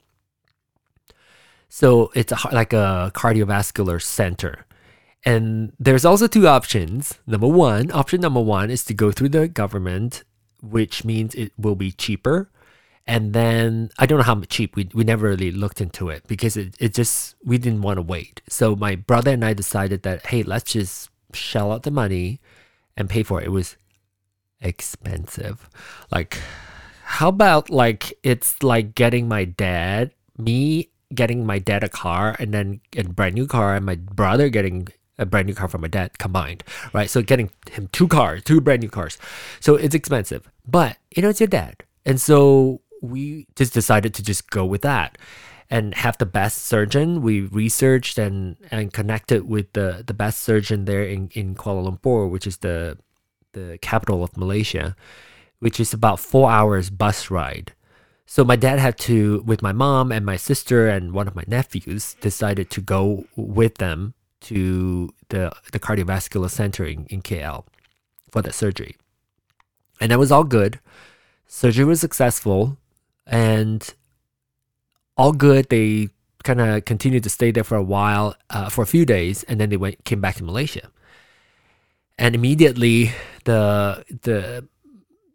So 1.68 2.10
it's 2.14 2.32
a, 2.32 2.38
like 2.52 2.72
a 2.72 3.12
cardiovascular 3.14 4.00
center. 4.00 4.64
And 5.24 5.72
there's 5.78 6.04
also 6.04 6.26
two 6.26 6.48
options. 6.48 7.18
Number 7.26 7.48
one, 7.48 7.90
option 7.90 8.20
number 8.20 8.40
one 8.40 8.70
is 8.70 8.84
to 8.84 8.94
go 8.94 9.12
through 9.12 9.30
the 9.30 9.48
government, 9.48 10.24
which 10.62 11.04
means 11.04 11.34
it 11.34 11.52
will 11.58 11.74
be 11.74 11.92
cheaper. 11.92 12.50
And 13.08 13.32
then 13.32 13.90
I 13.98 14.04
don't 14.04 14.18
know 14.18 14.24
how 14.24 14.38
cheap. 14.42 14.76
We, 14.76 14.90
we 14.92 15.02
never 15.02 15.28
really 15.28 15.50
looked 15.50 15.80
into 15.80 16.10
it 16.10 16.28
because 16.28 16.58
it, 16.58 16.76
it 16.78 16.92
just, 16.92 17.34
we 17.42 17.56
didn't 17.56 17.80
want 17.80 17.96
to 17.96 18.02
wait. 18.02 18.42
So 18.50 18.76
my 18.76 18.96
brother 18.96 19.32
and 19.32 19.42
I 19.42 19.54
decided 19.54 20.02
that, 20.02 20.26
hey, 20.26 20.42
let's 20.42 20.72
just 20.72 21.08
shell 21.32 21.72
out 21.72 21.84
the 21.84 21.90
money 21.90 22.38
and 22.98 23.08
pay 23.08 23.22
for 23.22 23.40
it. 23.40 23.46
It 23.46 23.50
was 23.50 23.76
expensive. 24.60 25.70
Like, 26.10 26.38
how 27.02 27.28
about 27.28 27.70
like 27.70 28.12
it's 28.22 28.62
like 28.62 28.94
getting 28.94 29.26
my 29.26 29.46
dad, 29.46 30.12
me 30.36 30.90
getting 31.14 31.46
my 31.46 31.58
dad 31.58 31.82
a 31.82 31.88
car 31.88 32.36
and 32.38 32.52
then 32.52 32.80
a 32.94 33.04
brand 33.04 33.34
new 33.34 33.46
car 33.46 33.74
and 33.74 33.86
my 33.86 33.94
brother 33.94 34.50
getting 34.50 34.86
a 35.18 35.24
brand 35.24 35.46
new 35.46 35.54
car 35.54 35.68
from 35.68 35.80
my 35.80 35.88
dad 35.88 36.18
combined, 36.18 36.62
right? 36.92 37.08
So 37.08 37.22
getting 37.22 37.50
him 37.70 37.88
two 37.92 38.06
cars, 38.06 38.42
two 38.42 38.60
brand 38.60 38.82
new 38.82 38.90
cars. 38.90 39.16
So 39.60 39.76
it's 39.76 39.94
expensive, 39.94 40.50
but 40.66 40.98
you 41.16 41.22
know, 41.22 41.30
it's 41.30 41.40
your 41.40 41.48
dad. 41.48 41.84
And 42.04 42.20
so 42.20 42.82
we 43.02 43.46
just 43.56 43.74
decided 43.74 44.14
to 44.14 44.22
just 44.22 44.50
go 44.50 44.64
with 44.64 44.82
that 44.82 45.18
and 45.70 45.94
have 45.94 46.16
the 46.18 46.26
best 46.26 46.64
surgeon. 46.66 47.22
We 47.22 47.42
researched 47.42 48.18
and, 48.18 48.56
and 48.70 48.92
connected 48.92 49.48
with 49.48 49.72
the, 49.72 50.02
the 50.06 50.14
best 50.14 50.42
surgeon 50.42 50.84
there 50.86 51.04
in, 51.04 51.30
in 51.34 51.54
Kuala 51.54 51.88
Lumpur, 51.88 52.30
which 52.30 52.46
is 52.46 52.58
the 52.58 52.98
the 53.52 53.78
capital 53.80 54.22
of 54.22 54.36
Malaysia, 54.36 54.94
which 55.58 55.80
is 55.80 55.92
about 55.92 56.20
four 56.20 56.50
hours 56.50 56.90
bus 56.90 57.30
ride. 57.30 57.72
So 58.26 58.44
my 58.44 58.56
dad 58.56 58.78
had 58.78 58.98
to, 58.98 59.42
with 59.46 59.62
my 59.62 59.72
mom 59.72 60.12
and 60.12 60.24
my 60.24 60.36
sister 60.36 60.86
and 60.86 61.12
one 61.12 61.26
of 61.26 61.34
my 61.34 61.44
nephews, 61.46 62.14
decided 62.20 62.68
to 62.70 62.80
go 62.82 63.24
with 63.36 63.76
them 63.78 64.14
to 64.40 65.12
the 65.30 65.50
the 65.72 65.80
cardiovascular 65.80 66.50
center 66.50 66.84
in, 66.84 67.06
in 67.06 67.22
KL 67.22 67.64
for 68.30 68.42
the 68.42 68.52
surgery. 68.52 68.96
And 70.00 70.12
that 70.12 70.18
was 70.18 70.30
all 70.30 70.44
good. 70.44 70.78
Surgery 71.46 71.86
was 71.86 72.00
successful 72.00 72.76
and 73.28 73.94
all 75.16 75.32
good. 75.32 75.68
They 75.68 76.08
kind 76.42 76.60
of 76.60 76.84
continued 76.84 77.22
to 77.24 77.30
stay 77.30 77.50
there 77.50 77.64
for 77.64 77.76
a 77.76 77.82
while, 77.82 78.34
uh, 78.50 78.70
for 78.70 78.82
a 78.82 78.86
few 78.86 79.04
days, 79.04 79.44
and 79.44 79.60
then 79.60 79.68
they 79.68 79.76
went 79.76 80.04
came 80.04 80.20
back 80.20 80.36
to 80.36 80.44
Malaysia. 80.44 80.90
And 82.18 82.34
immediately, 82.34 83.12
the 83.44 84.04
the 84.22 84.66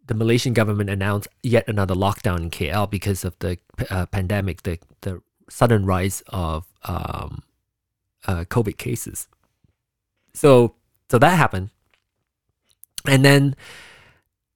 the 0.05 0.13
Malaysian 0.13 0.53
government 0.53 0.89
announced 0.89 1.29
yet 1.43 1.63
another 1.67 1.95
lockdown 1.95 2.39
in 2.39 2.49
KL 2.49 2.89
because 2.89 3.23
of 3.23 3.37
the 3.39 3.57
uh, 3.89 4.05
pandemic, 4.07 4.63
the 4.63 4.79
the 5.01 5.21
sudden 5.49 5.85
rise 5.85 6.23
of 6.27 6.65
um, 6.83 7.43
uh, 8.27 8.43
COVID 8.45 8.77
cases. 8.77 9.27
So 10.33 10.75
so 11.09 11.19
that 11.19 11.37
happened, 11.37 11.69
and 13.07 13.23
then 13.23 13.55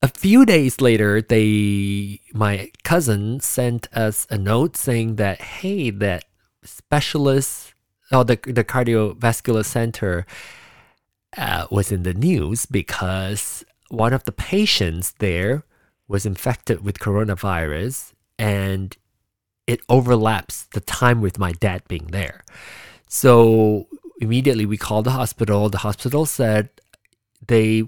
a 0.02 0.08
few 0.08 0.46
days 0.46 0.80
later, 0.80 1.22
they 1.22 2.22
my 2.34 2.72
cousin 2.84 3.40
sent 3.40 3.88
us 3.96 4.28
a 4.30 4.38
note 4.38 4.78
saying 4.78 5.16
that 5.16 5.42
hey, 5.42 5.90
that 5.90 6.26
specialist 6.64 7.74
or 8.12 8.24
the 8.24 8.36
the 8.46 8.64
cardiovascular 8.64 9.66
center 9.66 10.26
uh, 11.36 11.66
was 11.72 11.92
in 11.92 12.04
the 12.04 12.14
news 12.14 12.66
because 12.66 13.66
one 13.90 14.14
of 14.14 14.24
the 14.26 14.32
patients 14.32 15.14
there 15.20 15.64
was 16.08 16.26
infected 16.26 16.84
with 16.84 17.00
coronavirus 17.00 18.14
and 18.38 18.98
it 19.66 19.82
overlaps 19.90 20.64
the 20.74 20.80
time 20.80 21.22
with 21.22 21.38
my 21.40 21.52
dad 21.54 21.82
being 21.88 22.08
there. 22.08 22.44
So 23.10 23.88
immediately 24.22 24.66
we 24.66 24.78
called 24.78 25.06
the 25.06 25.12
hospital. 25.12 25.70
The 25.70 25.80
hospital 25.80 26.26
said 26.26 26.70
they 27.46 27.84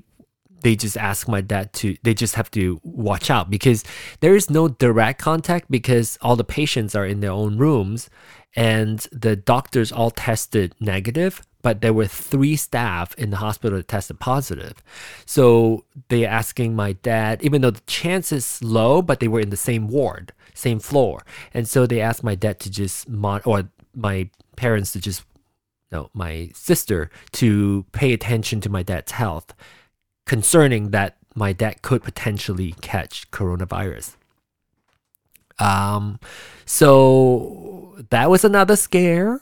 they 0.62 0.76
just 0.76 0.98
ask 0.98 1.28
my 1.28 1.42
dad 1.42 1.72
to 1.74 1.96
they 2.04 2.14
just 2.14 2.36
have 2.36 2.52
to 2.52 2.80
watch 2.84 3.30
out 3.30 3.50
because 3.50 3.84
there 4.20 4.36
is 4.36 4.50
no 4.50 4.68
direct 4.68 5.22
contact 5.22 5.70
because 5.70 6.18
all 6.22 6.36
the 6.36 6.44
patients 6.44 6.96
are 6.96 7.06
in 7.06 7.20
their 7.20 7.32
own 7.32 7.58
rooms 7.58 8.10
and 8.56 9.08
the 9.12 9.36
doctors 9.36 9.92
all 9.92 10.12
tested 10.12 10.74
negative 10.80 11.42
but 11.62 11.82
there 11.82 11.94
were 11.94 12.08
three 12.08 12.56
staff 12.56 13.14
in 13.16 13.32
the 13.32 13.38
hospital 13.38 13.78
that 13.78 13.90
tested 13.90 14.18
positive. 14.18 14.82
So 15.26 15.84
they're 16.08 16.30
asking 16.30 16.76
my 16.76 16.94
dad 16.94 17.42
even 17.42 17.62
though 17.62 17.72
the 17.72 17.82
chance 17.82 18.32
is 18.32 18.64
low 18.64 19.02
but 19.02 19.20
they 19.20 19.28
were 19.28 19.42
in 19.42 19.50
the 19.50 19.58
same 19.58 19.88
ward 19.88 20.34
same 20.54 20.80
floor. 20.80 21.26
And 21.54 21.68
so 21.68 21.86
they 21.86 22.02
asked 22.02 22.24
my 22.24 22.36
dad 22.36 22.60
to 22.62 22.70
just 22.70 23.08
mon- 23.08 23.42
or 23.46 23.70
my 23.96 24.30
parents 24.56 24.92
to 24.92 25.00
just 25.00 25.24
no 25.92 26.10
my 26.14 26.52
sister 26.54 27.10
to 27.32 27.86
pay 27.92 28.14
attention 28.14 28.62
to 28.62 28.70
my 28.70 28.84
dad's 28.84 29.14
health 29.14 29.54
concerning 30.30 30.92
that 30.92 31.18
my 31.34 31.52
dad 31.52 31.82
could 31.82 32.04
potentially 32.04 32.76
catch 32.82 33.30
coronavirus. 33.32 34.16
Um, 35.58 36.20
so 36.66 37.98
that 38.12 38.30
was 38.30 38.46
another 38.46 38.76
scare 38.76 39.42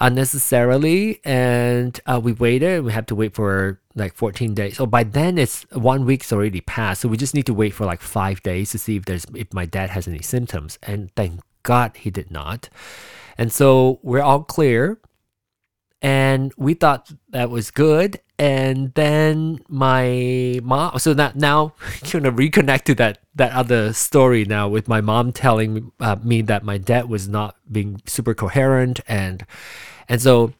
unnecessarily, 0.00 1.20
and 1.24 1.98
uh, 2.04 2.20
we 2.22 2.34
waited. 2.34 2.84
We 2.84 2.92
had 2.92 3.08
to 3.08 3.14
wait 3.14 3.34
for 3.34 3.80
like 3.94 4.14
14 4.14 4.52
days. 4.52 4.76
So 4.76 4.84
by 4.84 5.02
then, 5.02 5.38
it's 5.38 5.62
one 5.72 6.04
week's 6.04 6.30
already 6.30 6.60
passed. 6.60 7.00
So 7.00 7.08
we 7.08 7.16
just 7.16 7.34
need 7.34 7.46
to 7.46 7.54
wait 7.54 7.72
for 7.72 7.86
like 7.86 8.02
five 8.02 8.42
days 8.42 8.70
to 8.72 8.78
see 8.78 8.96
if 8.96 9.06
there's 9.06 9.24
if 9.34 9.54
my 9.54 9.64
dad 9.64 9.88
has 9.90 10.06
any 10.06 10.20
symptoms. 10.20 10.78
And 10.82 11.10
thank 11.16 11.40
God 11.62 11.96
he 11.96 12.10
did 12.10 12.30
not. 12.30 12.68
And 13.38 13.50
so 13.50 13.98
we're 14.02 14.20
all 14.20 14.44
clear 14.44 14.98
and 16.00 16.52
we 16.56 16.74
thought 16.74 17.10
that 17.30 17.50
was 17.50 17.70
good 17.70 18.20
and 18.38 18.94
then 18.94 19.58
my 19.68 20.60
mom 20.62 20.96
so 20.98 21.12
that 21.12 21.34
now 21.36 21.72
kind 22.04 22.26
of 22.26 22.34
reconnect 22.34 22.84
to 22.84 22.94
that 22.94 23.18
that 23.34 23.52
other 23.52 23.92
story 23.92 24.44
now 24.44 24.68
with 24.68 24.86
my 24.86 25.00
mom 25.00 25.32
telling 25.32 25.90
uh, 26.00 26.16
me 26.22 26.40
that 26.42 26.62
my 26.64 26.78
dad 26.78 27.08
was 27.08 27.28
not 27.28 27.56
being 27.70 28.00
super 28.06 28.34
coherent 28.34 29.00
and 29.08 29.44
and 30.08 30.22
so 30.22 30.52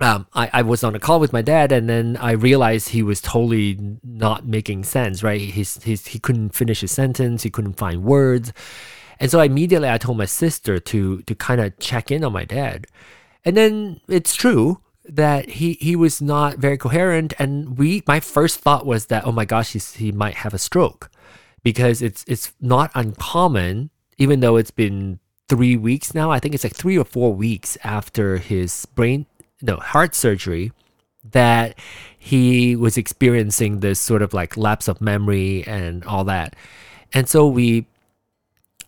um, 0.00 0.26
I, 0.34 0.50
I 0.52 0.62
was 0.62 0.82
on 0.82 0.96
a 0.96 0.98
call 0.98 1.20
with 1.20 1.32
my 1.32 1.42
dad 1.42 1.70
and 1.70 1.88
then 1.88 2.16
I 2.16 2.32
realized 2.32 2.88
he 2.88 3.04
was 3.04 3.20
totally 3.20 3.78
not 4.02 4.44
making 4.44 4.82
sense, 4.82 5.22
right? 5.22 5.40
He's, 5.40 5.80
he's, 5.84 6.08
he 6.08 6.18
couldn't 6.18 6.56
finish 6.56 6.80
his 6.80 6.90
sentence, 6.90 7.44
he 7.44 7.50
couldn't 7.50 7.74
find 7.74 8.02
words. 8.02 8.52
And 9.20 9.30
so 9.30 9.38
I 9.38 9.44
immediately 9.44 9.88
I 9.88 9.98
told 9.98 10.18
my 10.18 10.24
sister 10.24 10.80
to 10.80 11.22
to 11.22 11.34
kind 11.36 11.60
of 11.60 11.78
check 11.78 12.10
in 12.10 12.24
on 12.24 12.32
my 12.32 12.44
dad. 12.44 12.88
And 13.44 13.56
then 13.56 14.00
it's 14.08 14.34
true 14.34 14.80
that 15.04 15.50
he 15.50 15.74
he 15.74 15.96
was 15.96 16.22
not 16.22 16.58
very 16.58 16.78
coherent. 16.78 17.34
And 17.38 17.76
we 17.78 18.02
my 18.06 18.20
first 18.20 18.60
thought 18.60 18.86
was 18.86 19.06
that 19.06 19.26
oh 19.26 19.32
my 19.32 19.44
gosh 19.44 19.72
he's, 19.72 19.94
he 19.94 20.12
might 20.12 20.36
have 20.36 20.54
a 20.54 20.58
stroke. 20.58 21.10
Because 21.62 22.02
it's 22.02 22.24
it's 22.26 22.52
not 22.60 22.90
uncommon 22.94 23.90
even 24.18 24.40
though 24.40 24.56
it's 24.56 24.70
been 24.70 25.18
3 25.48 25.76
weeks 25.76 26.14
now 26.14 26.30
I 26.30 26.38
think 26.38 26.54
it's 26.54 26.64
like 26.64 26.74
3 26.74 26.98
or 26.98 27.04
4 27.04 27.34
weeks 27.34 27.78
after 27.84 28.38
his 28.38 28.86
brain 28.86 29.26
no 29.60 29.76
heart 29.76 30.14
surgery 30.14 30.72
that 31.30 31.78
he 32.18 32.74
was 32.74 32.96
experiencing 32.96 33.80
this 33.80 34.00
sort 34.00 34.22
of 34.22 34.34
like 34.34 34.56
lapse 34.56 34.88
of 34.88 35.00
memory 35.00 35.64
and 35.66 36.04
all 36.04 36.24
that. 36.24 36.56
And 37.12 37.28
so 37.28 37.46
we 37.46 37.86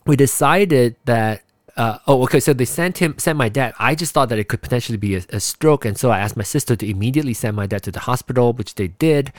we 0.06 0.16
decided 0.16 0.96
that 1.04 1.43
uh, 1.76 1.98
oh, 2.06 2.22
okay. 2.22 2.40
So 2.40 2.52
they 2.52 2.64
sent 2.64 2.98
him, 2.98 3.16
sent 3.18 3.36
my 3.36 3.48
dad. 3.48 3.74
I 3.78 3.94
just 3.94 4.12
thought 4.12 4.28
that 4.28 4.38
it 4.38 4.48
could 4.48 4.62
potentially 4.62 4.98
be 4.98 5.16
a, 5.16 5.22
a, 5.30 5.40
stroke, 5.40 5.84
and 5.84 5.98
so 5.98 6.10
I 6.10 6.20
asked 6.20 6.36
my 6.36 6.44
sister 6.44 6.76
to 6.76 6.88
immediately 6.88 7.34
send 7.34 7.56
my 7.56 7.66
dad 7.66 7.82
to 7.84 7.92
the 7.92 8.00
hospital, 8.00 8.52
which 8.52 8.76
they 8.76 8.88
did. 8.88 9.32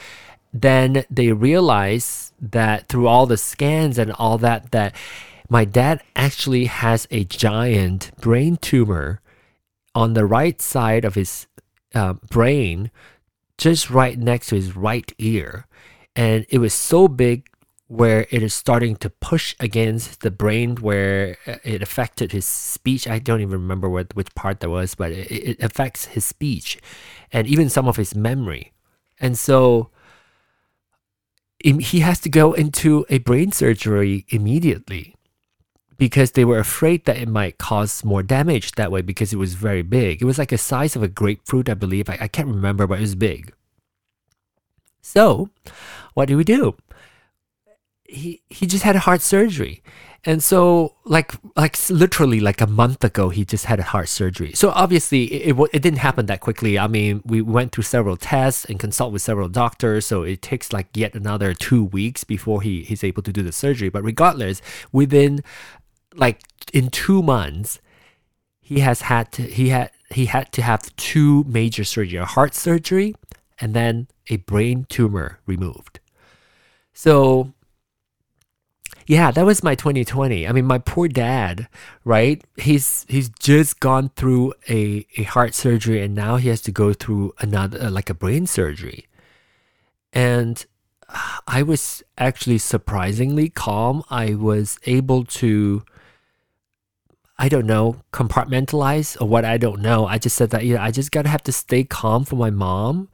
Then 0.53 1.05
they 1.09 1.31
realized 1.31 2.33
that 2.39 2.87
through 2.87 3.07
all 3.07 3.25
the 3.25 3.37
scans 3.37 3.97
and 3.97 4.11
all 4.13 4.37
that, 4.39 4.71
that 4.71 4.95
my 5.49 5.65
dad 5.65 6.01
actually 6.15 6.65
has 6.65 7.07
a 7.11 7.23
giant 7.23 8.11
brain 8.19 8.57
tumor 8.57 9.21
on 9.93 10.13
the 10.13 10.25
right 10.25 10.61
side 10.61 11.05
of 11.05 11.15
his 11.15 11.47
uh, 11.93 12.13
brain, 12.29 12.91
just 13.57 13.89
right 13.89 14.19
next 14.19 14.47
to 14.47 14.55
his 14.55 14.75
right 14.75 15.11
ear, 15.17 15.67
and 16.15 16.45
it 16.49 16.57
was 16.57 16.73
so 16.73 17.07
big 17.07 17.47
where 17.87 18.25
it 18.31 18.41
is 18.41 18.53
starting 18.53 18.95
to 18.95 19.09
push 19.09 19.55
against 19.59 20.21
the 20.21 20.31
brain 20.31 20.75
where 20.77 21.37
uh, 21.45 21.57
it 21.63 21.81
affected 21.81 22.31
his 22.31 22.45
speech. 22.45 23.07
I 23.07 23.19
don't 23.19 23.41
even 23.41 23.61
remember 23.61 23.89
what 23.89 24.15
which 24.15 24.33
part 24.33 24.59
that 24.61 24.69
was, 24.69 24.95
but 24.95 25.11
it, 25.11 25.31
it 25.31 25.63
affects 25.63 26.05
his 26.05 26.25
speech 26.25 26.79
and 27.31 27.47
even 27.47 27.69
some 27.69 27.87
of 27.87 27.97
his 27.97 28.15
memory. 28.15 28.73
And 29.19 29.37
so 29.37 29.91
he 31.63 31.99
has 31.99 32.19
to 32.21 32.29
go 32.29 32.53
into 32.53 33.05
a 33.09 33.19
brain 33.19 33.51
surgery 33.51 34.25
immediately 34.29 35.15
because 35.97 36.31
they 36.31 36.45
were 36.45 36.59
afraid 36.59 37.05
that 37.05 37.17
it 37.17 37.29
might 37.29 37.57
cause 37.57 38.03
more 38.03 38.21
damage 38.21 38.73
that 38.73 38.91
way 38.91 39.01
because 39.01 39.31
it 39.31 39.37
was 39.37 39.53
very 39.53 39.81
big. 39.81 40.21
It 40.21 40.25
was 40.25 40.37
like 40.37 40.49
the 40.49 40.57
size 40.57 40.95
of 40.95 41.03
a 41.03 41.07
grapefruit, 41.07 41.69
I 41.69 41.73
believe. 41.73 42.09
I, 42.09 42.17
I 42.21 42.27
can't 42.27 42.49
remember, 42.49 42.85
but 42.85 42.97
it 42.97 43.01
was 43.01 43.15
big. 43.15 43.53
So, 45.01 45.49
what 46.13 46.27
do 46.27 46.35
we 46.35 46.43
do? 46.43 46.75
He 48.07 48.41
he 48.49 48.65
just 48.65 48.83
had 48.83 48.95
a 48.95 48.99
heart 48.99 49.21
surgery. 49.21 49.81
And 50.27 50.43
so 50.43 50.95
like 51.03 51.33
like 51.55 51.77
literally 51.89 52.39
like 52.39 52.59
a 52.59 52.67
month 52.67 53.03
ago 53.03 53.29
he 53.29 53.45
just 53.45 53.65
had 53.65 53.79
a 53.79 53.83
heart 53.83 54.09
surgery. 54.09 54.53
So 54.53 54.69
obviously 54.71 55.25
it, 55.25 55.55
it, 55.55 55.69
it 55.73 55.81
didn't 55.81 55.99
happen 55.99 56.25
that 56.27 56.39
quickly. 56.39 56.79
I 56.79 56.87
mean 56.87 57.21
we 57.25 57.41
went 57.41 57.71
through 57.71 57.83
several 57.83 58.17
tests 58.17 58.65
and 58.65 58.79
consult 58.79 59.13
with 59.13 59.21
several 59.21 59.49
doctors 59.49 60.05
so 60.05 60.23
it 60.23 60.41
takes 60.41 60.73
like 60.73 60.87
yet 60.95 61.13
another 61.13 61.53
two 61.53 61.83
weeks 61.83 62.23
before 62.23 62.61
he 62.61 62.83
he's 62.83 63.03
able 63.03 63.21
to 63.23 63.31
do 63.31 63.43
the 63.43 63.51
surgery. 63.51 63.89
But 63.89 64.03
regardless 64.03 64.61
within 64.91 65.41
like 66.15 66.41
in 66.73 66.89
two 66.89 67.21
months 67.21 67.79
he 68.61 68.79
has 68.79 69.01
had 69.01 69.31
to 69.33 69.43
he 69.43 69.69
had 69.69 69.91
he 70.09 70.25
had 70.25 70.51
to 70.53 70.61
have 70.61 70.95
two 70.95 71.43
major 71.47 71.83
surgery 71.83 72.17
a 72.17 72.25
heart 72.25 72.55
surgery 72.55 73.13
and 73.59 73.73
then 73.73 74.07
a 74.29 74.37
brain 74.37 74.85
tumor 74.89 75.39
removed. 75.45 75.99
So 76.93 77.53
yeah, 79.07 79.31
that 79.31 79.45
was 79.45 79.63
my 79.63 79.75
2020. 79.75 80.47
I 80.47 80.51
mean, 80.51 80.65
my 80.65 80.79
poor 80.79 81.07
dad, 81.07 81.67
right? 82.03 82.43
He's 82.57 83.05
he's 83.07 83.29
just 83.29 83.79
gone 83.79 84.09
through 84.15 84.53
a, 84.67 85.05
a 85.17 85.23
heart 85.23 85.53
surgery 85.53 86.01
and 86.01 86.15
now 86.15 86.37
he 86.37 86.49
has 86.49 86.61
to 86.61 86.71
go 86.71 86.93
through 86.93 87.33
another 87.39 87.81
uh, 87.81 87.91
like 87.91 88.09
a 88.09 88.15
brain 88.15 88.47
surgery. 88.47 89.07
And 90.11 90.65
I 91.47 91.61
was 91.61 92.01
actually 92.17 92.57
surprisingly 92.57 93.49
calm. 93.49 94.03
I 94.09 94.33
was 94.33 94.79
able 94.85 95.23
to 95.25 95.83
I 97.37 97.49
don't 97.49 97.65
know, 97.65 97.97
compartmentalize 98.13 99.21
or 99.21 99.27
what 99.27 99.43
I 99.43 99.57
don't 99.57 99.81
know. 99.81 100.07
I 100.07 100.17
just 100.17 100.37
said 100.37 100.51
that, 100.51 100.63
you 100.63 100.75
know, 100.75 100.81
I 100.81 100.91
just 100.91 101.11
gotta 101.11 101.29
have 101.29 101.43
to 101.43 101.51
stay 101.51 101.83
calm 101.83 102.23
for 102.23 102.37
my 102.37 102.49
mom, 102.49 103.09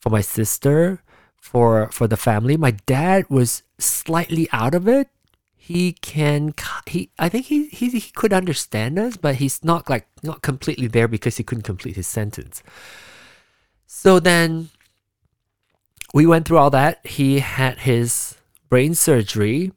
for 0.00 0.10
my 0.10 0.22
sister, 0.22 1.02
for 1.36 1.90
for 1.92 2.08
the 2.08 2.16
family. 2.16 2.56
My 2.56 2.72
dad 2.72 3.26
was 3.28 3.62
slightly 3.78 4.48
out 4.52 4.74
of 4.74 4.88
it. 4.88 5.08
He 5.66 5.94
can 5.94 6.54
he 6.86 7.10
I 7.18 7.28
think 7.28 7.46
he 7.46 7.66
he, 7.66 7.88
he 7.88 8.12
could 8.12 8.32
understand 8.32 9.00
us, 9.00 9.16
but 9.16 9.34
he's 9.42 9.64
not 9.64 9.90
like 9.90 10.06
not 10.22 10.40
completely 10.40 10.86
there 10.86 11.08
because 11.08 11.38
he 11.38 11.42
couldn't 11.42 11.64
complete 11.64 11.96
his 11.96 12.06
sentence. 12.06 12.62
So 13.84 14.20
then 14.20 14.68
we 16.14 16.24
went 16.24 16.46
through 16.46 16.58
all 16.58 16.70
that. 16.70 17.04
He 17.04 17.40
had 17.40 17.80
his 17.80 18.36
brain 18.68 18.94
surgery, 18.94 19.72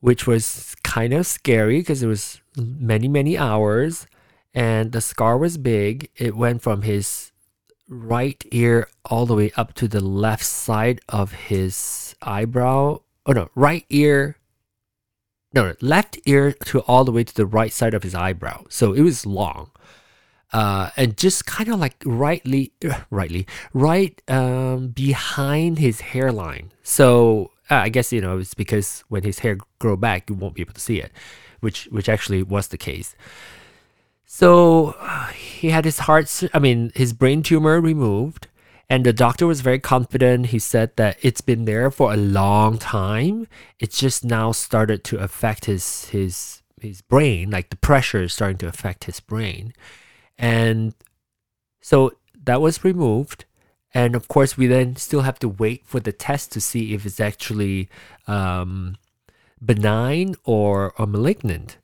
which 0.00 0.26
was 0.26 0.74
kind 0.82 1.12
of 1.12 1.26
scary 1.26 1.80
because 1.80 2.02
it 2.02 2.06
was 2.06 2.40
many, 2.56 3.06
many 3.06 3.36
hours, 3.36 4.06
and 4.54 4.92
the 4.92 5.02
scar 5.02 5.36
was 5.36 5.58
big. 5.58 6.08
It 6.16 6.34
went 6.34 6.62
from 6.62 6.80
his 6.80 7.30
right 7.90 8.42
ear 8.52 8.88
all 9.04 9.26
the 9.26 9.34
way 9.34 9.52
up 9.54 9.74
to 9.74 9.86
the 9.86 10.00
left 10.00 10.46
side 10.46 11.02
of 11.10 11.32
his 11.32 12.16
eyebrow. 12.22 13.00
Oh 13.26 13.32
no, 13.32 13.50
right 13.54 13.84
ear. 13.90 14.38
No, 15.56 15.74
left 15.80 16.18
ear 16.26 16.52
to 16.52 16.80
all 16.80 17.04
the 17.04 17.10
way 17.10 17.24
to 17.24 17.34
the 17.34 17.46
right 17.46 17.72
side 17.72 17.94
of 17.94 18.04
his 18.04 18.14
eyebrow. 18.14 18.64
So 18.68 18.92
it 18.92 19.00
was 19.00 19.26
long. 19.26 19.72
Uh, 20.52 20.90
and 20.96 21.16
just 21.16 21.44
kind 21.46 21.68
of 21.68 21.80
like 21.80 21.96
rightly, 22.04 22.72
rightly, 23.10 23.46
right 23.74 24.22
um, 24.28 24.88
behind 24.88 25.80
his 25.80 26.00
hairline. 26.00 26.72
So 26.84 27.50
uh, 27.68 27.76
I 27.76 27.88
guess 27.88 28.12
you 28.12 28.20
know 28.20 28.38
it's 28.38 28.54
because 28.54 29.02
when 29.08 29.24
his 29.24 29.40
hair 29.40 29.58
grow 29.80 29.96
back, 29.96 30.30
you 30.30 30.36
won't 30.36 30.54
be 30.54 30.62
able 30.62 30.74
to 30.74 30.80
see 30.80 31.00
it 31.00 31.10
which 31.60 31.86
which 31.86 32.08
actually 32.08 32.42
was 32.42 32.68
the 32.68 32.78
case. 32.78 33.14
So 34.24 34.94
uh, 35.00 35.26
he 35.28 35.70
had 35.70 35.84
his 35.84 36.00
heart, 36.00 36.42
I 36.52 36.58
mean, 36.58 36.92
his 36.94 37.12
brain 37.12 37.42
tumor 37.42 37.80
removed, 37.80 38.48
and 38.88 39.04
the 39.04 39.12
doctor 39.12 39.46
was 39.46 39.60
very 39.60 39.78
confident. 39.78 40.46
He 40.46 40.58
said 40.58 40.96
that 40.96 41.18
it's 41.22 41.40
been 41.40 41.64
there 41.64 41.90
for 41.90 42.12
a 42.12 42.16
long 42.16 42.78
time. 42.78 43.48
It's 43.78 43.98
just 43.98 44.24
now 44.24 44.52
started 44.52 45.04
to 45.04 45.18
affect 45.18 45.64
his 45.64 46.06
his 46.06 46.62
his 46.80 47.00
brain, 47.00 47.50
like 47.50 47.70
the 47.70 47.76
pressure 47.76 48.22
is 48.22 48.34
starting 48.34 48.58
to 48.58 48.68
affect 48.68 49.04
his 49.04 49.20
brain, 49.20 49.72
and 50.38 50.94
so 51.80 52.12
that 52.44 52.60
was 52.60 52.84
removed. 52.84 53.44
And 53.94 54.14
of 54.14 54.28
course, 54.28 54.58
we 54.58 54.66
then 54.66 54.96
still 54.96 55.22
have 55.22 55.38
to 55.38 55.48
wait 55.48 55.86
for 55.86 56.00
the 56.00 56.12
test 56.12 56.52
to 56.52 56.60
see 56.60 56.92
if 56.92 57.06
it's 57.06 57.18
actually 57.18 57.88
um, 58.26 58.96
benign 59.64 60.34
or, 60.44 60.92
or 60.98 61.06
malignant 61.06 61.78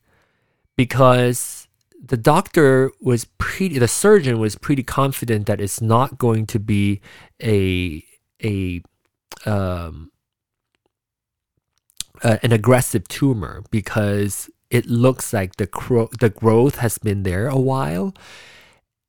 because 0.77 1.69
the 2.05 2.17
doctor 2.17 2.91
was 3.01 3.25
pretty 3.39 3.79
the 3.79 3.89
surgeon 3.89 4.39
was 4.39 4.57
pretty 4.57 4.83
confident 4.83 5.47
that 5.47 5.61
it's 5.61 5.81
not 5.81 6.19
going 6.19 6.47
to 6.47 6.59
be 6.59 7.01
a 7.43 8.05
a 8.43 8.83
um, 9.47 10.11
uh, 12.23 12.39
an 12.43 12.53
aggressive 12.53 13.07
tumor 13.09 13.63
because 13.71 14.51
it 14.71 14.87
looks 14.87 15.33
like 15.33 15.57
the 15.57 15.67
cro- 15.67 16.11
the 16.19 16.31
growth 16.31 16.77
has 16.77 16.99
been 16.99 17.23
there 17.23 17.47
a 17.47 17.59
while 17.59 18.15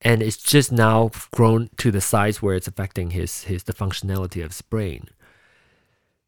and 0.02 0.22
it's 0.22 0.38
just 0.38 0.72
now 0.72 1.10
grown 1.32 1.70
to 1.78 1.90
the 1.90 2.02
size 2.02 2.42
where 2.42 2.56
it's 2.56 2.68
affecting 2.68 3.12
his 3.12 3.46
his 3.46 3.64
the 3.64 3.74
functionality 3.74 4.44
of 4.44 4.52
his 4.52 4.62
brain 4.62 5.08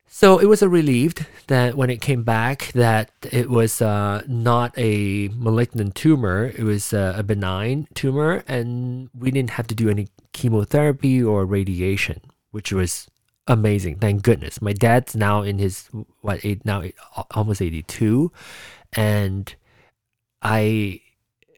so 0.07 0.37
it 0.37 0.45
was 0.45 0.61
a 0.61 0.69
relieved 0.69 1.25
that 1.47 1.75
when 1.75 1.89
it 1.89 2.01
came 2.01 2.23
back 2.23 2.71
that 2.73 3.11
it 3.31 3.49
was 3.49 3.81
uh, 3.81 4.23
not 4.27 4.73
a 4.77 5.29
malignant 5.29 5.95
tumor, 5.95 6.51
it 6.55 6.63
was 6.63 6.93
uh, 6.93 7.13
a 7.17 7.23
benign 7.23 7.87
tumor, 7.93 8.43
and 8.47 9.09
we 9.17 9.31
didn't 9.31 9.51
have 9.51 9.67
to 9.67 9.75
do 9.75 9.89
any 9.89 10.07
chemotherapy 10.31 11.23
or 11.23 11.45
radiation, 11.45 12.21
which 12.51 12.71
was 12.71 13.07
amazing. 13.47 13.97
Thank 13.97 14.23
goodness. 14.23 14.61
My 14.61 14.73
dad's 14.73 15.15
now 15.15 15.41
in 15.41 15.59
his 15.59 15.89
what 16.21 16.43
eight 16.45 16.65
now 16.65 16.83
almost 17.31 17.61
eighty 17.61 17.83
two, 17.83 18.31
and 18.93 19.53
I 20.41 21.01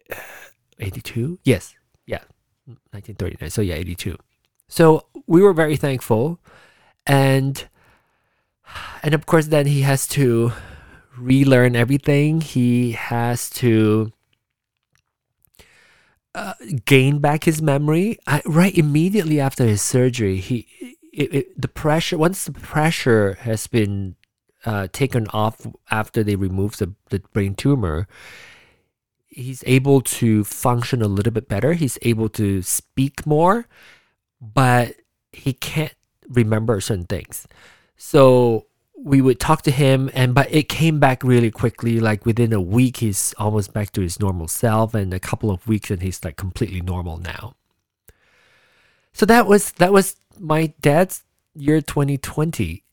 eighty 0.80 1.02
two. 1.02 1.40
Yes, 1.44 1.76
yeah, 2.06 2.24
nineteen 2.94 3.16
thirty 3.16 3.38
nine. 3.40 3.50
So 3.50 3.62
yeah, 3.62 3.76
eighty 3.76 3.96
two. 3.96 4.18
So 4.68 5.06
we 5.28 5.42
were 5.42 5.54
very 5.54 5.78
thankful, 5.78 6.40
and 7.06 7.68
and 9.04 9.14
of 9.14 9.26
course 9.26 9.48
then 9.48 9.66
he 9.68 9.82
has 9.82 10.08
to 10.08 10.52
relearn 11.18 11.76
everything. 11.76 12.42
He 12.42 12.92
has 12.92 13.50
to 13.52 14.12
uh, 16.36 16.54
gain 16.86 17.20
back 17.20 17.46
his 17.46 17.62
memory. 17.62 18.20
I, 18.28 18.42
right 18.46 18.78
immediately 18.78 19.40
after 19.40 19.66
his 19.66 19.82
surgery 19.82 20.38
he 20.38 20.68
it, 21.14 21.34
it, 21.34 21.62
the 21.62 21.68
pressure 21.68 22.18
once 22.18 22.46
the 22.46 22.52
pressure 22.52 23.38
has 23.42 23.68
been 23.68 24.16
uh, 24.66 24.88
taken 24.92 25.28
off 25.30 25.66
after 25.90 26.24
they 26.24 26.36
remove 26.36 26.78
the, 26.78 26.94
the 27.10 27.20
brain 27.34 27.56
tumor 27.56 28.08
he's 29.28 29.64
able 29.68 30.02
to 30.02 30.44
function 30.44 31.02
a 31.04 31.08
little 31.08 31.32
bit 31.32 31.48
better. 31.48 31.74
He's 31.74 32.00
able 32.02 32.28
to 32.30 32.62
speak 32.62 33.26
more 33.26 33.68
but 34.42 34.96
he 35.32 35.54
can't 35.54 35.94
remember 36.28 36.80
certain 36.82 37.06
things 37.06 37.48
so 37.98 38.68
we 38.98 39.22
would 39.22 39.40
talk 39.40 39.62
to 39.64 39.72
him 39.72 40.10
and 40.14 40.34
but 40.34 40.52
it 40.54 40.70
came 40.70 41.00
back 41.00 41.24
really 41.24 41.52
quickly. 41.52 42.00
Like 42.00 42.26
within 42.26 42.54
a 42.54 42.62
week 42.62 42.98
he's 42.98 43.34
almost 43.38 43.74
back 43.74 43.92
to 43.94 44.02
his 44.02 44.20
normal 44.20 44.48
self 44.48 44.94
and 44.94 45.14
a 45.14 45.20
couple 45.20 45.52
of 45.52 45.68
weeks 45.68 45.92
and 45.92 46.02
he's 46.02 46.24
like 46.24 46.38
completely 46.38 46.82
normal 46.82 47.18
now. 47.18 47.56
So 49.14 49.26
that 49.26 49.48
was 49.48 49.72
that 49.74 49.92
was 49.92 50.16
my 50.40 50.74
dad's 50.80 51.24
year 51.56 51.82
2020 51.82 52.84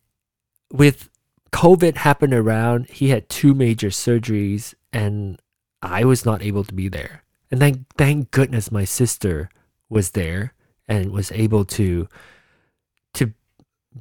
with 0.73 1.11
covid 1.53 1.97
happened 1.97 2.33
around 2.33 2.87
he 2.89 3.11
had 3.11 3.29
two 3.29 3.53
major 3.53 3.89
surgeries 3.89 4.73
and 4.91 5.39
i 5.83 6.03
was 6.03 6.25
not 6.25 6.43
able 6.43 6.65
to 6.65 6.73
be 6.75 6.89
there. 6.89 7.25
And 7.51 7.61
then 7.61 7.87
thank 7.97 8.31
goodness 8.31 8.73
my 8.73 8.85
sister 8.85 9.51
was 9.89 10.13
there 10.13 10.55
and 10.89 11.13
was 11.13 11.31
able 11.33 11.65
to 11.67 12.09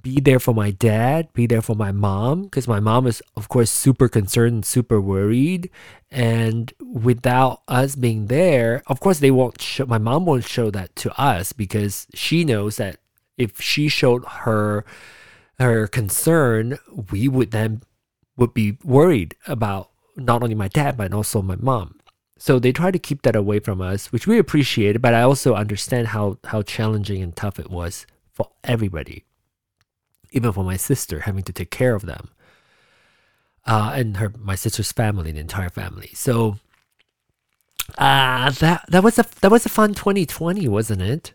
be 0.01 0.19
there 0.19 0.39
for 0.39 0.53
my 0.53 0.71
dad, 0.71 1.31
be 1.33 1.45
there 1.45 1.61
for 1.61 1.75
my 1.75 1.91
mom, 1.91 2.43
because 2.43 2.67
my 2.67 2.79
mom 2.79 3.05
is, 3.05 3.21
of 3.35 3.47
course, 3.47 3.69
super 3.69 4.07
concerned, 4.09 4.65
super 4.65 4.99
worried. 4.99 5.69
And 6.09 6.73
without 6.81 7.61
us 7.67 7.95
being 7.95 8.27
there, 8.27 8.81
of 8.87 8.99
course, 8.99 9.19
they 9.19 9.31
won't 9.31 9.61
show, 9.61 9.85
my 9.85 9.99
mom 9.99 10.25
won't 10.25 10.45
show 10.45 10.71
that 10.71 10.95
to 10.97 11.21
us 11.21 11.53
because 11.53 12.07
she 12.13 12.43
knows 12.43 12.77
that 12.77 12.97
if 13.37 13.61
she 13.61 13.87
showed 13.87 14.25
her 14.25 14.85
her 15.59 15.87
concern, 15.87 16.79
we 17.11 17.27
would 17.27 17.51
then 17.51 17.83
would 18.35 18.53
be 18.53 18.77
worried 18.83 19.35
about 19.47 19.91
not 20.17 20.41
only 20.41 20.55
my 20.55 20.67
dad 20.67 20.97
but 20.97 21.13
also 21.13 21.41
my 21.41 21.55
mom. 21.55 21.99
So 22.37 22.59
they 22.59 22.71
try 22.71 22.91
to 22.91 22.99
keep 22.99 23.21
that 23.21 23.35
away 23.35 23.59
from 23.59 23.79
us, 23.79 24.11
which 24.11 24.27
we 24.27 24.37
appreciate. 24.37 25.01
But 25.01 25.13
I 25.13 25.21
also 25.21 25.53
understand 25.55 26.07
how 26.07 26.39
how 26.45 26.63
challenging 26.63 27.21
and 27.21 27.35
tough 27.35 27.59
it 27.59 27.69
was 27.69 28.05
for 28.31 28.49
everybody 28.63 29.25
even 30.33 30.51
for 30.51 30.63
my 30.63 30.77
sister, 30.77 31.21
having 31.21 31.43
to 31.43 31.53
take 31.53 31.71
care 31.71 31.95
of 31.95 32.05
them. 32.05 32.29
Uh, 33.65 33.93
and 33.95 34.17
her, 34.17 34.33
my 34.37 34.55
sister's 34.55 34.91
family, 34.91 35.31
the 35.31 35.39
entire 35.39 35.69
family. 35.69 36.09
So, 36.13 36.57
uh, 37.97 38.49
that 38.49 38.85
that 38.89 39.03
was 39.03 39.19
a 39.19 39.25
that 39.41 39.51
was 39.51 39.65
a 39.65 39.69
fun 39.69 39.93
2020, 39.93 40.67
wasn't 40.67 41.01
it? 41.01 41.33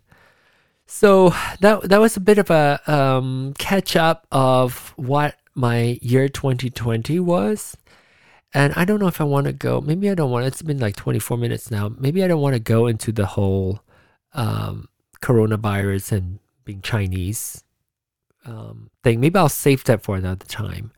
So 0.87 1.31
that 1.61 1.89
that 1.89 2.01
was 2.01 2.17
a 2.17 2.21
bit 2.21 2.39
of 2.39 2.51
a 2.51 2.81
um, 2.87 3.55
catch 3.59 3.97
up 3.97 4.27
of 4.33 4.93
what 4.97 5.37
my 5.55 5.99
year 6.03 6.29
2020 6.29 7.21
was. 7.21 7.77
And 8.55 8.73
I 8.75 8.85
don't 8.85 8.99
know 8.99 9.09
if 9.09 9.21
I 9.21 9.25
want 9.25 9.47
to 9.47 9.53
go. 9.53 9.81
Maybe 9.81 10.11
I 10.11 10.15
don't 10.15 10.31
want. 10.31 10.47
It's 10.47 10.63
been 10.63 10.79
like 10.79 10.97
24 10.97 11.37
minutes 11.37 11.71
now. 11.71 11.91
Maybe 11.99 12.25
I 12.25 12.29
don't 12.29 12.41
want 12.41 12.55
to 12.55 12.61
go 12.61 12.87
into 12.87 13.13
the 13.13 13.27
whole 13.27 13.81
um, 14.33 14.89
coronavirus 15.21 16.13
and 16.13 16.39
being 16.65 16.81
Chinese 16.81 17.63
um, 18.49 18.91
thing. 19.05 19.21
Maybe 19.21 19.39
I'll 19.39 19.49
save 19.49 19.85
that 19.85 20.03
for 20.03 20.17
another 20.17 20.45
time. 20.47 20.93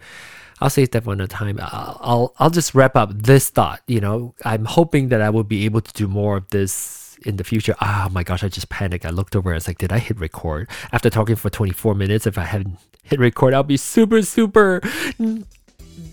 I'll 0.60 0.70
save 0.70 0.90
that 0.90 1.04
for 1.04 1.12
another 1.12 1.28
time. 1.28 1.58
I'll, 1.60 1.98
I'll, 2.00 2.34
I'll 2.38 2.50
just 2.50 2.74
wrap 2.74 2.96
up 2.96 3.10
this 3.12 3.48
thought. 3.48 3.80
You 3.86 4.00
know, 4.00 4.34
I'm 4.44 4.64
hoping 4.64 5.08
that 5.08 5.20
I 5.20 5.30
will 5.30 5.44
be 5.44 5.64
able 5.64 5.80
to 5.80 5.92
do 5.92 6.06
more 6.06 6.36
of 6.36 6.48
this 6.50 7.18
in 7.24 7.36
the 7.36 7.44
future. 7.44 7.74
Oh 7.80 8.08
my 8.10 8.22
gosh, 8.22 8.44
I 8.44 8.48
just 8.48 8.68
panicked. 8.68 9.04
I 9.04 9.10
looked 9.10 9.34
over. 9.34 9.52
I 9.52 9.54
was 9.54 9.66
like, 9.66 9.78
did 9.78 9.92
I 9.92 9.98
hit 9.98 10.18
record? 10.18 10.68
After 10.92 11.10
talking 11.10 11.36
for 11.36 11.50
24 11.50 11.94
minutes, 11.94 12.26
if 12.26 12.38
I 12.38 12.44
hadn't 12.44 12.78
hit 13.02 13.18
record, 13.18 13.54
I'll 13.54 13.62
be 13.62 13.76
super, 13.76 14.22
super 14.22 14.80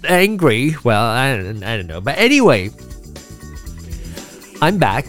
angry. 0.03 0.75
Well, 0.83 1.03
I 1.03 1.37
don't, 1.37 1.63
I 1.63 1.77
don't 1.77 1.87
know. 1.87 2.01
But 2.01 2.17
anyway, 2.17 2.71
I'm 4.61 4.77
back. 4.77 5.05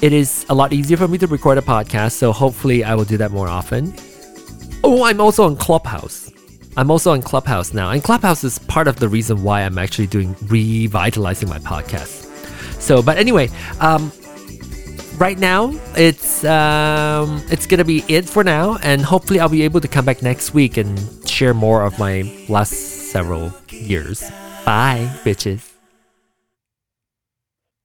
It 0.00 0.12
is 0.12 0.46
a 0.48 0.54
lot 0.54 0.72
easier 0.72 0.96
for 0.96 1.08
me 1.08 1.18
to 1.18 1.26
record 1.26 1.58
a 1.58 1.62
podcast, 1.62 2.12
so 2.12 2.30
hopefully 2.30 2.84
I 2.84 2.94
will 2.94 3.04
do 3.04 3.16
that 3.16 3.32
more 3.32 3.48
often. 3.48 3.94
Oh, 4.84 5.04
I'm 5.04 5.20
also 5.20 5.44
on 5.44 5.56
Clubhouse. 5.56 6.30
I'm 6.76 6.90
also 6.90 7.12
on 7.12 7.22
Clubhouse 7.22 7.74
now, 7.74 7.90
and 7.90 8.02
Clubhouse 8.02 8.44
is 8.44 8.58
part 8.60 8.86
of 8.86 9.00
the 9.00 9.08
reason 9.08 9.42
why 9.42 9.62
I'm 9.62 9.78
actually 9.78 10.06
doing 10.06 10.36
revitalizing 10.46 11.48
my 11.48 11.58
podcast. 11.58 12.24
So, 12.80 13.02
but 13.02 13.18
anyway, 13.18 13.48
um, 13.80 14.12
right 15.18 15.38
now 15.38 15.72
it's 15.96 16.44
um, 16.44 17.42
it's 17.50 17.66
gonna 17.66 17.84
be 17.84 18.04
it 18.06 18.28
for 18.28 18.44
now, 18.44 18.76
and 18.82 19.02
hopefully 19.02 19.40
I'll 19.40 19.48
be 19.48 19.62
able 19.62 19.80
to 19.80 19.88
come 19.88 20.04
back 20.04 20.22
next 20.22 20.54
week 20.54 20.76
and 20.76 20.98
share 21.28 21.54
more 21.54 21.82
of 21.82 21.98
my 21.98 22.22
last 22.48 22.72
several 23.10 23.52
years. 23.70 24.22
Bye, 24.64 25.10
bitches. 25.24 25.67